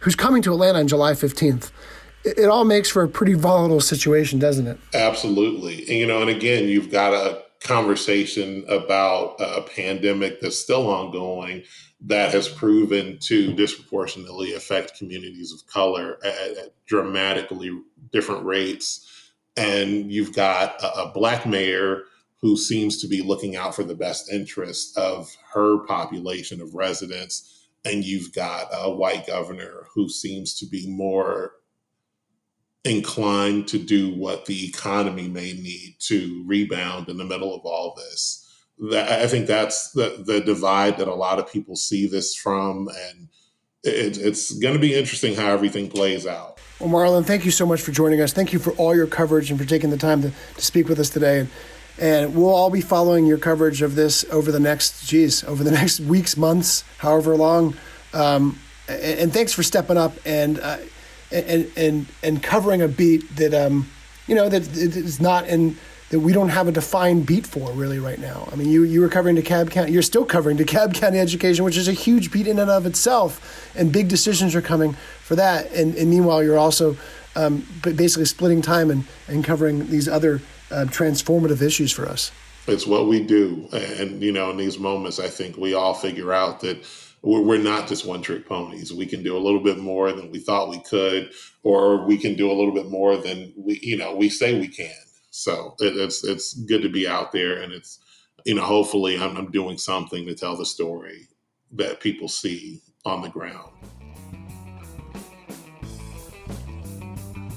who's 0.01 0.15
coming 0.17 0.43
to 0.43 0.53
Atlanta 0.53 0.81
on 0.81 0.89
July 0.89 1.13
15th. 1.13 1.71
It, 2.25 2.39
it 2.41 2.49
all 2.49 2.65
makes 2.65 2.91
for 2.91 3.03
a 3.03 3.09
pretty 3.09 3.35
volatile 3.35 3.81
situation, 3.81 4.39
doesn't 4.39 4.67
it? 4.67 4.79
Absolutely. 4.93 5.81
And, 5.81 5.99
you 5.99 6.07
know, 6.07 6.21
and 6.21 6.31
again, 6.31 6.69
you've 6.69 6.91
got 6.91 7.15
a 7.15 7.43
conversation 7.61 8.65
about 8.69 9.37
a 9.39 9.63
pandemic 9.63 10.41
that's 10.41 10.59
still 10.59 10.89
ongoing 10.89 11.63
that 12.05 12.33
has 12.33 12.49
proven 12.49 13.19
to 13.21 13.53
disproportionately 13.53 14.55
affect 14.55 14.99
communities 14.99 15.53
of 15.53 15.67
color 15.67 16.19
at, 16.25 16.57
at 16.59 16.87
dramatically 16.87 17.71
different 18.11 18.45
rates. 18.45 19.09
And 19.57 20.11
you've 20.11 20.35
got 20.35 20.83
a, 20.83 21.03
a 21.03 21.13
black 21.13 21.47
mayor 21.47 22.05
who 22.41 22.57
seems 22.57 23.01
to 23.01 23.09
be 23.09 23.23
looking 23.23 23.55
out 23.55 23.75
for 23.75 23.85
the 23.85 23.95
best 23.95 24.33
interests 24.33 24.97
of 24.97 25.31
her 25.53 25.79
population 25.87 26.61
of 26.61 26.75
residents. 26.75 27.69
And 27.85 28.05
you've 28.05 28.33
got 28.33 28.69
a 28.73 28.91
white 28.91 29.27
governor 29.27 29.87
who 29.95 30.09
seems 30.09 30.59
to 30.59 30.67
be 30.67 30.89
more 30.89 31.53
inclined 32.85 33.69
to 33.69 33.79
do 33.79 34.13
what 34.15 34.47
the 34.47 34.67
economy 34.67 35.29
may 35.29 35.53
need 35.53 35.97
to 36.01 36.43
rebound 36.47 37.09
in 37.09 37.17
the 37.17 37.25
middle 37.25 37.55
of 37.55 37.61
all 37.65 37.95
this. 37.97 38.42
I 38.91 39.27
think 39.29 39.47
that's 39.47 39.93
the, 39.93 40.23
the 40.27 40.41
divide 40.41 40.99
that 40.99 41.07
a 41.07 41.15
lot 41.15 41.39
of 41.39 41.51
people 41.51 41.77
see 41.77 42.07
this 42.07 42.35
from. 42.35 42.89
And 42.89 43.29
it, 43.85 44.19
it's 44.19 44.53
going 44.59 44.75
to 44.75 44.81
be 44.81 44.95
interesting 44.95 45.35
how 45.35 45.49
everything 45.49 45.89
plays 45.89 46.27
out. 46.27 46.59
Well, 46.81 46.91
Marlon, 46.91 47.25
thank 47.25 47.45
you 47.45 47.53
so 47.53 47.65
much 47.65 47.81
for 47.81 47.93
joining 47.93 48.21
us. 48.21 48.33
Thank 48.33 48.53
you 48.53 48.59
for 48.59 48.73
all 48.73 48.95
your 48.95 49.07
coverage 49.07 49.51
and 49.51 49.61
for 49.61 49.67
taking 49.67 49.91
the 49.91 49.97
time 49.97 50.23
to, 50.23 50.31
to 50.31 50.61
speak 50.61 50.89
with 50.89 50.99
us 50.99 51.11
today. 51.11 51.47
And 52.01 52.35
we'll 52.35 52.49
all 52.49 52.71
be 52.71 52.81
following 52.81 53.27
your 53.27 53.39
coverage 53.39 53.83
of 53.83 53.95
this 53.95 54.25
over 54.31 54.51
the 54.51 54.59
next, 54.59 55.07
geez, 55.07 55.45
over 55.45 55.63
the 55.63 55.71
next 55.81 56.01
weeks, 56.01 56.37
months, 56.37 56.83
however 56.99 57.37
long. 57.37 57.77
Um, 58.13 58.59
and, 58.89 59.21
and, 59.21 59.33
thanks 59.33 59.53
for 59.53 59.63
stepping 59.63 59.97
up 59.97 60.15
and, 60.27 60.59
uh, 60.59 60.79
and, 61.31 61.71
and, 61.77 62.07
and 62.23 62.43
covering 62.43 62.83
a 62.83 62.89
beat 62.89 63.37
that, 63.37 63.55
um, 63.55 63.89
you 64.27 64.35
know, 64.35 64.49
that 64.49 64.63
is 64.77 65.21
not 65.21 65.47
in, 65.47 65.79
that 66.13 66.21
we 66.21 66.35
don't 66.35 66.51
have 66.51 66.69
a 66.69 66.73
defined 66.73 67.25
beat 67.25 67.47
for 67.47 67.73
really 67.73 67.99
right 67.99 68.19
now. 68.19 68.47
I 68.53 68.57
mean, 68.57 68.69
you, 68.69 68.83
you 68.83 69.01
were 69.01 69.09
covering 69.09 69.35
DeKalb 69.35 69.71
County, 69.71 69.93
you're 69.93 70.03
still 70.03 70.27
covering 70.27 70.59
DeKalb 70.59 70.93
County 70.95 71.19
education, 71.19 71.65
which 71.65 71.79
is 71.79 71.89
a 71.89 71.93
huge 71.93 72.31
beat 72.31 72.47
in 72.47 72.59
and 72.59 72.71
of 72.71 72.85
itself. 72.85 73.73
And 73.75 73.91
big 73.91 74.09
decisions 74.09 74.55
are 74.55 74.61
coming 74.61 74.93
for 75.23 75.37
that. 75.37 75.73
And, 75.73 75.95
and 75.95 76.11
meanwhile, 76.11 76.45
you're 76.45 76.59
also 76.59 76.99
um, 77.35 77.67
basically 77.81 78.27
splitting 78.27 78.61
time 78.61 78.91
and, 78.91 79.07
and 79.27 79.43
covering 79.43 79.87
these 79.89 80.07
other 80.07 80.43
uh, 80.71 80.85
transformative 80.89 81.63
issues 81.63 81.91
for 81.91 82.07
us. 82.07 82.31
It's 82.67 82.87
what 82.87 83.09
we 83.09 83.25
do. 83.25 83.67
And, 83.73 84.23
you 84.23 84.33
know, 84.33 84.51
in 84.51 84.59
these 84.59 84.79
moments, 84.79 85.19
I 85.19 85.29
think 85.29 85.57
we 85.57 85.73
all 85.73 85.95
figure 85.95 86.35
out 86.35 86.61
that 86.61 86.87
we're 87.23 87.57
not 87.57 87.89
just 87.89 88.05
one 88.05 88.21
trick 88.21 88.47
ponies. 88.47 88.93
We 88.93 89.07
can 89.07 89.23
do 89.23 89.35
a 89.35 89.41
little 89.41 89.61
bit 89.61 89.79
more 89.79 90.13
than 90.13 90.31
we 90.31 90.41
thought 90.41 90.69
we 90.69 90.81
could, 90.81 91.33
or 91.63 92.05
we 92.05 92.19
can 92.19 92.35
do 92.35 92.51
a 92.51 92.53
little 92.53 92.75
bit 92.75 92.91
more 92.91 93.17
than 93.17 93.55
we, 93.57 93.81
you 93.83 93.97
know, 93.97 94.15
we 94.15 94.29
say 94.29 94.61
we 94.61 94.69
can. 94.69 94.93
So 95.33 95.75
it, 95.81 95.97
it's, 95.97 96.25
it's 96.25 96.53
good 96.53 96.83
to 96.83 96.91
be 96.91 97.09
out 97.09 97.33
there 97.33 97.63
and 97.63 97.73
it's, 97.73 97.99
you 98.45 98.55
know, 98.55 98.63
hopefully 98.63 99.19
I'm, 99.19 99.35
I'm 99.37 99.51
doing 99.51 99.79
something 99.79 100.27
to 100.27 100.35
tell 100.35 100.57
the 100.57 100.67
story 100.67 101.27
that 101.73 102.01
people 102.01 102.29
see 102.29 102.83
on 103.07 103.23
the 103.23 103.31
ground. 103.31 103.73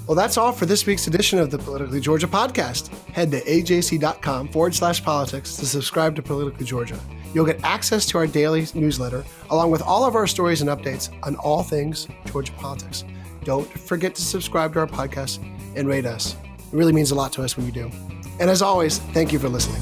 Well, 0.08 0.16
that's 0.16 0.38
all 0.38 0.54
for 0.54 0.66
this 0.66 0.86
week's 0.86 1.08
edition 1.08 1.38
of 1.38 1.52
the 1.52 1.58
Politically 1.58 2.00
Georgia 2.00 2.28
podcast. 2.28 2.96
Head 3.10 3.32
to 3.32 3.42
ajc.com 3.42 4.50
forward 4.50 4.74
slash 4.74 5.04
politics 5.04 5.58
to 5.58 5.66
subscribe 5.66 6.16
to 6.16 6.22
Politically 6.22 6.66
Georgia. 6.66 7.00
You'll 7.34 7.46
get 7.46 7.62
access 7.64 8.06
to 8.08 8.20
our 8.20 8.28
daily 8.28 8.68
newsletter, 8.74 9.26
along 9.50 9.72
with 9.72 9.82
all 9.82 10.06
of 10.06 10.16
our 10.16 10.28
stories 10.28 10.62
and 10.62 10.70
updates 10.70 11.10
on 11.24 11.36
all 11.38 11.64
things 11.64 12.08
Georgia 12.28 12.54
politics. 12.54 13.04
Don't 13.44 13.68
forget 13.68 14.16
to 14.16 14.22
subscribe 14.22 14.74
to 14.74 14.80
our 14.80 14.88
podcast 14.88 15.44
and 15.76 15.90
rate 15.90 16.06
us. 16.06 16.38
It 16.72 16.76
really 16.76 16.94
means 16.94 17.12
a 17.12 17.16
lot 17.16 17.32
to 17.34 17.44
us 17.44 17.56
when 17.56 17.66
you 17.66 17.72
do. 17.72 17.92
And 18.40 18.50
as 18.50 18.62
always, 18.62 19.00
thank 19.00 19.32
you 19.32 19.40
for 19.40 19.50
listening. 19.50 19.82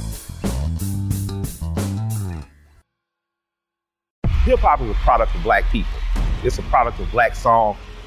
Hip 4.44 4.60
hop 4.60 4.82
is 4.82 4.90
a 4.90 4.94
product 4.96 5.34
of 5.36 5.44
black 5.44 5.64
people. 5.72 5.92
It's 6.44 6.58
a 6.58 6.64
product 6.64 7.00
of 7.00 7.10
black 7.12 7.34
song 7.36 7.78